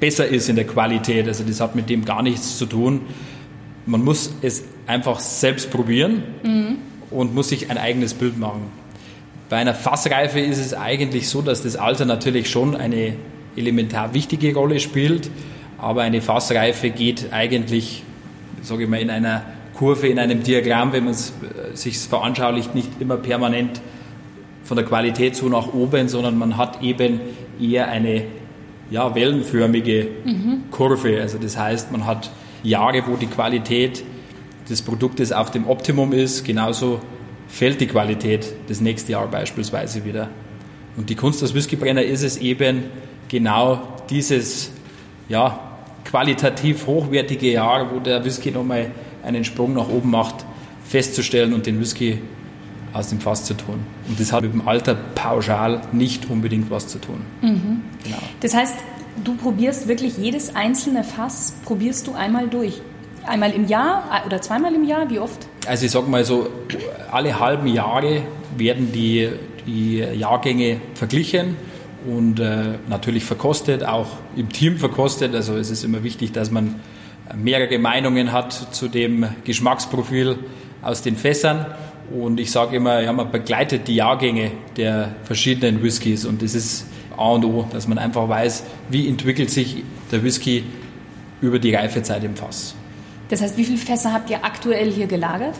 besser 0.00 0.26
ist 0.26 0.48
in 0.48 0.56
der 0.56 0.66
Qualität. 0.66 1.26
Also 1.26 1.44
das 1.44 1.60
hat 1.60 1.74
mit 1.74 1.90
dem 1.90 2.04
gar 2.04 2.22
nichts 2.22 2.56
zu 2.56 2.66
tun. 2.66 3.02
Man 3.84 4.04
muss 4.04 4.32
es 4.42 4.64
einfach 4.86 5.18
selbst 5.18 5.70
probieren 5.70 6.22
mhm. 6.42 6.76
und 7.10 7.34
muss 7.34 7.48
sich 7.48 7.70
ein 7.70 7.78
eigenes 7.78 8.14
Bild 8.14 8.38
machen. 8.38 8.62
Bei 9.48 9.56
einer 9.56 9.74
Fassreife 9.74 10.40
ist 10.40 10.58
es 10.58 10.74
eigentlich 10.74 11.28
so, 11.28 11.42
dass 11.42 11.62
das 11.62 11.76
Alter 11.76 12.04
natürlich 12.04 12.50
schon 12.50 12.76
eine 12.76 13.16
elementar 13.56 14.14
wichtige 14.14 14.54
Rolle 14.54 14.78
spielt, 14.78 15.30
aber 15.78 16.02
eine 16.02 16.20
Fassreife 16.20 16.90
geht 16.90 17.32
eigentlich, 17.32 18.02
sage 18.62 18.84
ich 18.84 18.88
mal, 18.88 19.00
in 19.00 19.10
einer 19.10 19.42
Kurve, 19.74 20.08
in 20.08 20.18
einem 20.18 20.42
Diagramm, 20.42 20.92
wenn 20.92 21.04
man 21.04 21.12
es 21.12 21.32
äh, 21.42 21.76
sich 21.76 21.98
veranschaulicht, 21.98 22.74
nicht 22.74 23.00
immer 23.00 23.16
permanent 23.16 23.80
von 24.64 24.76
der 24.76 24.84
Qualität 24.84 25.36
so 25.36 25.48
nach 25.48 25.72
oben, 25.72 26.08
sondern 26.08 26.36
man 26.36 26.56
hat 26.56 26.82
eben 26.82 27.20
eher 27.60 27.88
eine 27.88 28.24
ja, 28.90 29.14
wellenförmige 29.14 30.08
mhm. 30.24 30.64
Kurve. 30.70 31.20
Also 31.20 31.38
das 31.38 31.56
heißt, 31.56 31.92
man 31.92 32.06
hat 32.06 32.30
Jahre, 32.62 33.02
wo 33.06 33.16
die 33.16 33.26
Qualität 33.26 34.02
des 34.68 34.82
Produktes 34.82 35.32
auf 35.32 35.50
dem 35.50 35.66
Optimum 35.66 36.12
ist, 36.12 36.44
genauso 36.44 37.00
fällt 37.48 37.80
die 37.80 37.86
Qualität 37.86 38.52
das 38.68 38.80
nächste 38.80 39.12
Jahr 39.12 39.26
beispielsweise 39.28 40.04
wieder. 40.04 40.28
Und 40.96 41.08
die 41.08 41.14
Kunst 41.14 41.40
des 41.40 41.54
Whiskybrenner 41.54 42.02
ist 42.02 42.22
es 42.22 42.36
eben 42.36 42.84
genau 43.28 43.80
dieses 44.10 44.72
ja, 45.28 45.67
qualitativ 46.08 46.86
hochwertige 46.86 47.52
Jahr, 47.52 47.94
wo 47.94 48.00
der 48.00 48.24
Whisky 48.24 48.50
nochmal 48.50 48.90
einen 49.22 49.44
Sprung 49.44 49.74
nach 49.74 49.88
oben 49.88 50.10
macht, 50.10 50.36
festzustellen 50.84 51.52
und 51.52 51.66
den 51.66 51.80
Whisky 51.80 52.18
aus 52.94 53.10
dem 53.10 53.20
Fass 53.20 53.44
zu 53.44 53.54
tun. 53.54 53.80
Und 54.08 54.18
das 54.18 54.32
hat 54.32 54.42
mit 54.42 54.52
dem 54.52 54.66
Alter 54.66 54.96
pauschal 55.14 55.82
nicht 55.92 56.30
unbedingt 56.30 56.70
was 56.70 56.88
zu 56.88 56.98
tun. 56.98 57.20
Mhm. 57.42 57.82
Genau. 58.04 58.16
Das 58.40 58.54
heißt, 58.54 58.74
du 59.22 59.34
probierst 59.34 59.86
wirklich 59.86 60.16
jedes 60.16 60.56
einzelne 60.56 61.04
Fass, 61.04 61.54
probierst 61.64 62.06
du 62.06 62.14
einmal 62.14 62.48
durch. 62.48 62.80
Einmal 63.26 63.52
im 63.52 63.66
Jahr 63.66 64.22
oder 64.24 64.40
zweimal 64.40 64.74
im 64.74 64.84
Jahr? 64.84 65.10
Wie 65.10 65.18
oft? 65.18 65.46
Also 65.66 65.84
ich 65.84 65.90
sage 65.90 66.08
mal 66.08 66.24
so, 66.24 66.48
alle 67.12 67.38
halben 67.38 67.66
Jahre 67.66 68.22
werden 68.56 68.90
die, 68.92 69.28
die 69.66 69.98
Jahrgänge 69.98 70.80
verglichen 70.94 71.56
und 72.06 72.40
äh, 72.40 72.78
natürlich 72.88 73.24
verkostet, 73.24 73.84
auch 73.84 74.08
im 74.36 74.50
Team 74.50 74.76
verkostet. 74.76 75.34
Also 75.34 75.56
es 75.56 75.70
ist 75.70 75.84
immer 75.84 76.02
wichtig, 76.02 76.32
dass 76.32 76.50
man 76.50 76.76
mehrere 77.36 77.78
Meinungen 77.78 78.32
hat 78.32 78.52
zu 78.74 78.88
dem 78.88 79.26
Geschmacksprofil 79.44 80.38
aus 80.82 81.02
den 81.02 81.16
Fässern. 81.16 81.66
Und 82.10 82.40
ich 82.40 82.50
sage 82.50 82.76
immer, 82.76 83.00
ja, 83.02 83.12
man 83.12 83.30
begleitet 83.30 83.86
die 83.86 83.96
Jahrgänge 83.96 84.52
der 84.76 85.10
verschiedenen 85.24 85.82
Whiskys 85.82 86.24
und 86.24 86.40
das 86.40 86.54
ist 86.54 86.86
A 87.16 87.32
und 87.32 87.44
O, 87.44 87.66
dass 87.70 87.86
man 87.86 87.98
einfach 87.98 88.28
weiß, 88.28 88.64
wie 88.88 89.08
entwickelt 89.08 89.50
sich 89.50 89.82
der 90.10 90.22
Whisky 90.22 90.64
über 91.42 91.58
die 91.58 91.74
Reifezeit 91.74 92.24
im 92.24 92.34
Fass. 92.34 92.74
Das 93.28 93.42
heißt, 93.42 93.58
wie 93.58 93.64
viele 93.64 93.76
Fässer 93.76 94.12
habt 94.12 94.30
ihr 94.30 94.42
aktuell 94.42 94.90
hier 94.90 95.06
gelagert? 95.06 95.54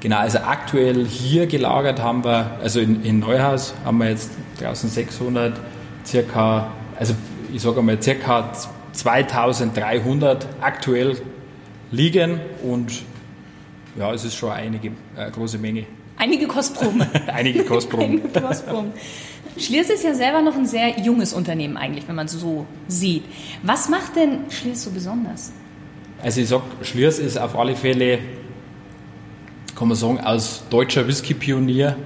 Genau, 0.00 0.18
also 0.18 0.38
aktuell 0.38 1.04
hier 1.06 1.46
gelagert 1.46 2.00
haben 2.00 2.24
wir, 2.24 2.58
also 2.62 2.80
in, 2.80 3.02
in 3.04 3.18
Neuhaus 3.18 3.74
haben 3.84 3.98
wir 3.98 4.10
jetzt 4.10 4.30
1600 4.60 5.60
circa, 6.04 6.72
also 6.98 7.14
ich 7.52 7.62
sage 7.62 7.82
mal 7.82 8.00
circa 8.02 8.52
2300 8.92 10.46
aktuell 10.60 11.20
liegen 11.90 12.40
und 12.62 13.02
ja, 13.98 14.12
es 14.12 14.24
ist 14.24 14.36
schon 14.36 14.52
eine 14.52 14.76
äh, 14.76 15.30
große 15.30 15.58
Menge. 15.58 15.86
Einige 16.16 16.46
Kostproben. 16.46 17.02
Einige 17.26 17.64
Kostproben. 17.64 18.20
Einige 18.22 18.40
Kostproben. 18.40 18.92
Schliers 19.56 19.90
ist 19.90 20.04
ja 20.04 20.14
selber 20.14 20.42
noch 20.42 20.54
ein 20.54 20.66
sehr 20.66 21.00
junges 21.00 21.32
Unternehmen 21.32 21.76
eigentlich, 21.76 22.06
wenn 22.08 22.14
man 22.14 22.26
es 22.26 22.32
so 22.32 22.66
sieht. 22.88 23.24
Was 23.62 23.88
macht 23.88 24.16
denn 24.16 24.50
Schliers 24.50 24.84
so 24.84 24.90
besonders? 24.90 25.52
Also 26.22 26.40
ich 26.40 26.48
sage, 26.48 26.62
Schliers 26.82 27.18
ist 27.18 27.38
auf 27.38 27.56
alle 27.58 27.74
Fälle, 27.74 28.18
kann 29.74 29.88
man 29.88 29.96
sagen, 29.96 30.18
als 30.18 30.62
deutscher 30.68 31.06
Whisky-Pionier 31.08 31.96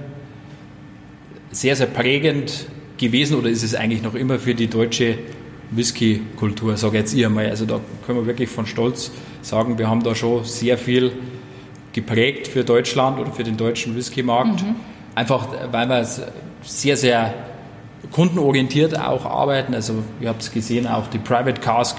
sehr, 1.51 1.75
sehr 1.75 1.87
prägend 1.87 2.67
gewesen 2.97 3.37
oder 3.37 3.49
ist 3.49 3.63
es 3.63 3.75
eigentlich 3.75 4.01
noch 4.01 4.15
immer 4.15 4.39
für 4.39 4.55
die 4.55 4.67
deutsche 4.67 5.17
Whisky-Kultur, 5.71 6.77
sage 6.77 6.97
jetzt 6.97 7.13
ich 7.13 7.25
einmal. 7.25 7.49
Also 7.49 7.65
da 7.65 7.79
können 8.05 8.19
wir 8.19 8.25
wirklich 8.25 8.49
von 8.49 8.65
Stolz 8.65 9.11
sagen, 9.41 9.77
wir 9.77 9.89
haben 9.89 10.03
da 10.03 10.15
schon 10.15 10.43
sehr 10.43 10.77
viel 10.77 11.11
geprägt 11.93 12.47
für 12.47 12.63
Deutschland 12.63 13.19
oder 13.19 13.31
für 13.31 13.43
den 13.43 13.57
deutschen 13.57 13.95
Whisky-Markt. 13.95 14.63
Mhm. 14.63 14.75
Einfach, 15.15 15.47
weil 15.71 15.87
wir 15.87 16.07
sehr, 16.61 16.97
sehr 16.97 17.33
kundenorientiert 18.11 18.99
auch 18.99 19.25
arbeiten. 19.25 19.73
Also 19.73 20.03
ihr 20.19 20.29
habt 20.29 20.41
es 20.41 20.51
gesehen, 20.51 20.87
auch 20.87 21.07
die 21.07 21.17
Private 21.17 21.61
Cask, 21.61 21.97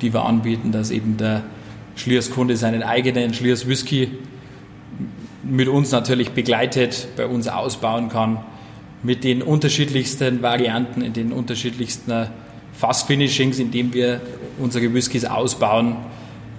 die 0.00 0.12
wir 0.12 0.24
anbieten, 0.24 0.72
dass 0.72 0.90
eben 0.90 1.16
der 1.16 1.42
Schliers-Kunde 1.96 2.56
seinen 2.56 2.82
eigenen 2.82 3.32
Schliers-Whisky 3.32 4.10
mit 5.42 5.68
uns 5.68 5.92
natürlich 5.92 6.30
begleitet, 6.32 7.08
bei 7.16 7.26
uns 7.26 7.48
ausbauen 7.48 8.08
kann, 8.08 8.38
mit 9.06 9.22
den 9.22 9.40
unterschiedlichsten 9.40 10.42
Varianten, 10.42 11.00
in 11.00 11.12
den 11.12 11.32
unterschiedlichsten 11.32 12.26
Fassfinishings, 12.72 13.60
indem 13.60 13.94
wir 13.94 14.20
unsere 14.58 14.92
Whiskys 14.92 15.24
ausbauen, 15.24 15.96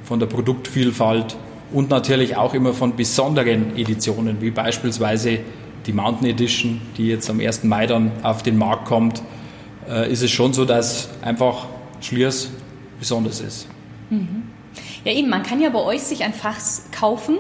von 0.06 0.22
der 0.22 0.28
Produktvielfalt 0.28 1.36
und 1.74 1.90
natürlich 1.90 2.38
auch 2.38 2.54
immer 2.54 2.74
von 2.74 2.96
besonderen 2.96 3.76
Editionen, 3.76 4.40
wie 4.40 4.52
beispielsweise 4.52 5.40
die 5.86 5.92
Mountain 5.92 6.30
Edition, 6.30 6.80
die 6.98 7.08
jetzt 7.08 7.30
am 7.30 7.42
1. 7.42 7.66
Mai 7.66 7.86
dann 7.86 8.12
auf 8.24 8.44
den 8.44 8.58
Markt 8.58 8.86
kommt, 8.86 9.22
äh, 9.90 10.10
ist 10.10 10.24
es 10.24 10.32
schon 10.32 10.54
so, 10.54 10.64
dass 10.64 11.10
einfach 11.22 11.66
Schliers 12.00 12.50
besonders 12.98 13.42
ist. 13.42 13.68
Mhm. 14.10 14.44
Ja, 15.04 15.12
eben, 15.12 15.30
man 15.30 15.44
kann 15.44 15.60
ja 15.60 15.70
bei 15.70 15.80
euch 15.80 16.04
sich 16.04 16.24
ein 16.24 16.34
Fass 16.34 16.86
kaufen, 16.98 17.40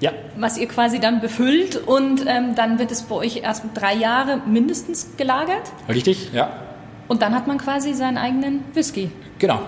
ja. 0.00 0.12
was 0.36 0.58
ihr 0.58 0.66
quasi 0.66 0.98
dann 0.98 1.20
befüllt 1.20 1.76
und 1.76 2.24
ähm, 2.26 2.54
dann 2.54 2.78
wird 2.78 2.90
es 2.90 3.02
bei 3.02 3.16
euch 3.16 3.38
erst 3.42 3.64
drei 3.74 3.94
Jahre 3.94 4.42
mindestens 4.46 5.10
gelagert. 5.16 5.72
Richtig, 5.88 6.32
ja. 6.32 6.50
Und 7.08 7.22
dann 7.22 7.34
hat 7.34 7.46
man 7.46 7.58
quasi 7.58 7.92
seinen 7.92 8.18
eigenen 8.18 8.62
Whisky. 8.72 9.10
Genau. 9.38 9.60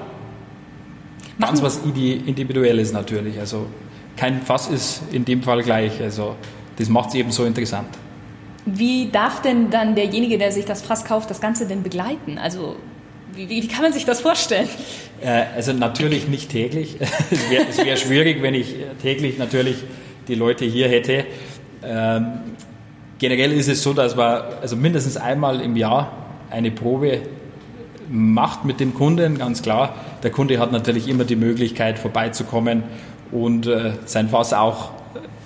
Machen 1.38 1.60
Ganz 1.60 1.62
was 1.62 1.78
Individuelles 1.78 2.92
natürlich. 2.92 3.38
Also 3.38 3.66
kein 4.16 4.42
Fass 4.42 4.68
ist 4.68 5.02
in 5.10 5.24
dem 5.24 5.42
Fall 5.42 5.62
gleich. 5.62 6.00
Also 6.00 6.36
das 6.76 6.88
macht 6.88 7.10
es 7.10 7.14
eben 7.16 7.30
so 7.32 7.44
interessant. 7.44 7.88
Wie 8.64 9.10
darf 9.10 9.42
denn 9.42 9.70
dann 9.70 9.94
derjenige, 9.94 10.38
der 10.38 10.52
sich 10.52 10.64
das 10.64 10.82
Fass 10.82 11.04
kauft, 11.04 11.30
das 11.30 11.40
Ganze 11.40 11.66
denn 11.66 11.82
begleiten? 11.82 12.38
Also 12.38 12.76
wie, 13.34 13.48
wie, 13.48 13.66
kann 13.66 13.82
man 13.82 13.92
sich 13.92 14.04
das 14.04 14.20
vorstellen? 14.20 14.68
Äh, 15.20 15.44
also 15.56 15.72
natürlich 15.72 16.28
nicht 16.28 16.50
täglich. 16.50 16.96
es 17.30 17.50
wäre 17.50 17.66
wär 17.86 17.96
schwierig, 17.96 18.42
wenn 18.42 18.54
ich 18.54 18.76
täglich 19.00 19.38
natürlich 19.38 19.78
die 20.28 20.34
Leute 20.34 20.64
hier 20.64 20.88
hätte. 20.88 21.24
Ähm, 21.84 22.40
generell 23.18 23.52
ist 23.52 23.68
es 23.68 23.82
so, 23.82 23.92
dass 23.92 24.16
wir 24.16 24.58
also 24.60 24.76
mindestens 24.76 25.16
einmal 25.16 25.60
im 25.60 25.76
Jahr 25.76 26.12
eine 26.50 26.70
Probe 26.70 27.20
macht 28.10 28.64
mit 28.64 28.80
dem 28.80 28.94
Kunden, 28.94 29.38
ganz 29.38 29.62
klar. 29.62 29.94
Der 30.22 30.30
Kunde 30.30 30.58
hat 30.58 30.72
natürlich 30.72 31.08
immer 31.08 31.24
die 31.24 31.36
Möglichkeit 31.36 31.98
vorbeizukommen 31.98 32.82
und 33.30 33.66
äh, 33.66 33.92
sein 34.04 34.28
Fass 34.28 34.52
auch 34.52 34.90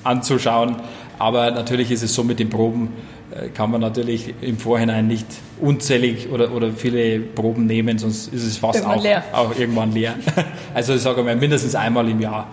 anzuschauen. 0.05 0.77
Aber 1.19 1.51
natürlich 1.51 1.91
ist 1.91 2.03
es 2.03 2.15
so 2.15 2.25
mit 2.25 2.39
den 2.39 2.51
Proben, 2.51 2.93
äh, 3.31 3.49
kann 3.49 3.71
man 3.71 3.81
natürlich 3.81 4.35
im 4.41 4.59
Vorhinein 4.59 5.07
nicht 5.07 5.27
unzählig 5.61 6.29
oder, 6.31 6.53
oder 6.53 6.71
viele 6.73 7.21
Proben 7.21 7.67
nehmen, 7.67 7.99
sonst 7.99 8.33
ist 8.33 8.45
es 8.45 8.59
fast 8.59 8.85
auch, 8.85 9.05
auch, 9.33 9.59
irgendwann 9.59 9.93
leer. 9.93 10.15
Also 10.75 10.95
ich 10.95 11.01
sage 11.01 11.23
mal, 11.23 11.37
mindestens 11.37 11.75
einmal 11.75 12.09
im 12.09 12.21
Jahr 12.21 12.49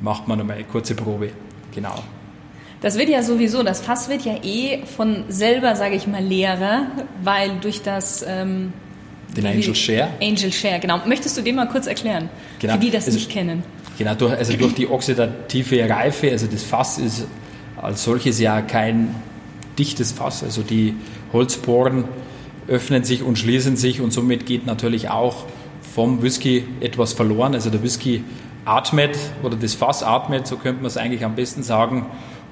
macht 0.00 0.26
man 0.26 0.40
einmal 0.40 0.56
eine 0.56 0.64
kurze 0.64 0.94
Probe. 0.94 1.30
Genau. 1.74 1.94
Das 2.80 2.98
wird 2.98 3.08
ja 3.08 3.22
sowieso, 3.22 3.62
das 3.62 3.80
Fass 3.80 4.08
wird 4.08 4.22
ja 4.22 4.34
eh 4.42 4.84
von 4.84 5.24
selber, 5.28 5.76
sage 5.76 5.94
ich 5.94 6.06
mal, 6.06 6.22
leerer, 6.22 6.88
weil 7.22 7.52
durch 7.60 7.82
das... 7.82 8.24
Ähm, 8.26 8.72
den 9.36 9.46
Angel 9.46 9.74
Share? 9.74 10.08
Angel 10.20 10.52
Share, 10.52 10.80
genau. 10.80 11.00
Möchtest 11.06 11.38
du 11.38 11.42
den 11.42 11.54
mal 11.54 11.68
kurz 11.68 11.86
erklären, 11.86 12.28
genau. 12.58 12.74
für 12.74 12.80
die 12.80 12.90
das 12.90 13.06
also, 13.06 13.16
nicht 13.16 13.30
kennen? 13.30 13.62
Genau, 13.96 14.14
durch, 14.14 14.36
also 14.36 14.54
durch 14.54 14.74
die 14.74 14.88
oxidative 14.88 15.88
Reife, 15.88 16.30
also 16.30 16.46
das 16.46 16.62
Fass 16.64 16.98
ist 16.98 17.26
als 17.80 18.04
solches 18.04 18.40
ja 18.40 18.60
kein 18.62 19.14
dichtes 19.78 20.12
Fass, 20.12 20.42
also 20.42 20.62
die 20.62 20.94
Holzporen 21.32 22.04
öffnen 22.68 23.04
sich 23.04 23.22
und 23.22 23.38
schließen 23.38 23.76
sich 23.76 24.00
und 24.00 24.12
somit 24.12 24.46
geht 24.46 24.66
natürlich 24.66 25.08
auch 25.08 25.46
vom 25.94 26.22
Whisky 26.22 26.64
etwas 26.80 27.12
verloren. 27.12 27.54
Also 27.54 27.70
der 27.70 27.82
Whisky 27.82 28.24
atmet 28.64 29.18
oder 29.42 29.56
das 29.56 29.74
Fass 29.74 30.02
atmet, 30.02 30.46
so 30.46 30.56
könnte 30.56 30.82
man 30.82 30.86
es 30.86 30.96
eigentlich 30.96 31.24
am 31.24 31.34
besten 31.34 31.62
sagen. 31.62 32.06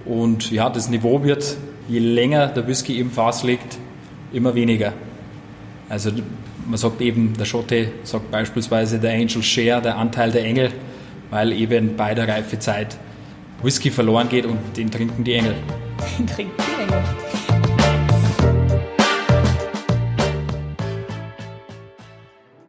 Und 0.04 0.50
ja, 0.50 0.70
das 0.70 0.88
Niveau 0.88 1.22
wird, 1.22 1.56
je 1.88 1.98
länger 1.98 2.48
der 2.48 2.66
Whisky 2.66 2.98
im 2.98 3.10
Fass 3.10 3.42
liegt, 3.42 3.78
immer 4.32 4.54
weniger. 4.54 4.92
Also 5.88 6.10
man 6.66 6.78
sagt 6.78 7.00
eben, 7.00 7.34
der 7.36 7.44
Schotte 7.44 7.92
sagt 8.04 8.30
beispielsweise 8.30 8.98
der 8.98 9.12
Angel 9.12 9.42
Share, 9.42 9.82
der 9.82 9.96
Anteil 9.96 10.30
der 10.30 10.44
Engel, 10.44 10.70
weil 11.30 11.52
eben 11.52 11.96
bei 11.96 12.14
der 12.14 12.28
Reifezeit 12.28 12.96
Whisky 13.62 13.90
verloren 13.90 14.28
geht 14.28 14.46
und 14.46 14.58
den 14.76 14.90
trinken 14.90 15.24
die 15.24 15.34
Engel. 15.34 15.54
Den 16.18 16.26
trinken 16.34 16.54
die 16.58 16.82
Engel. 16.82 17.29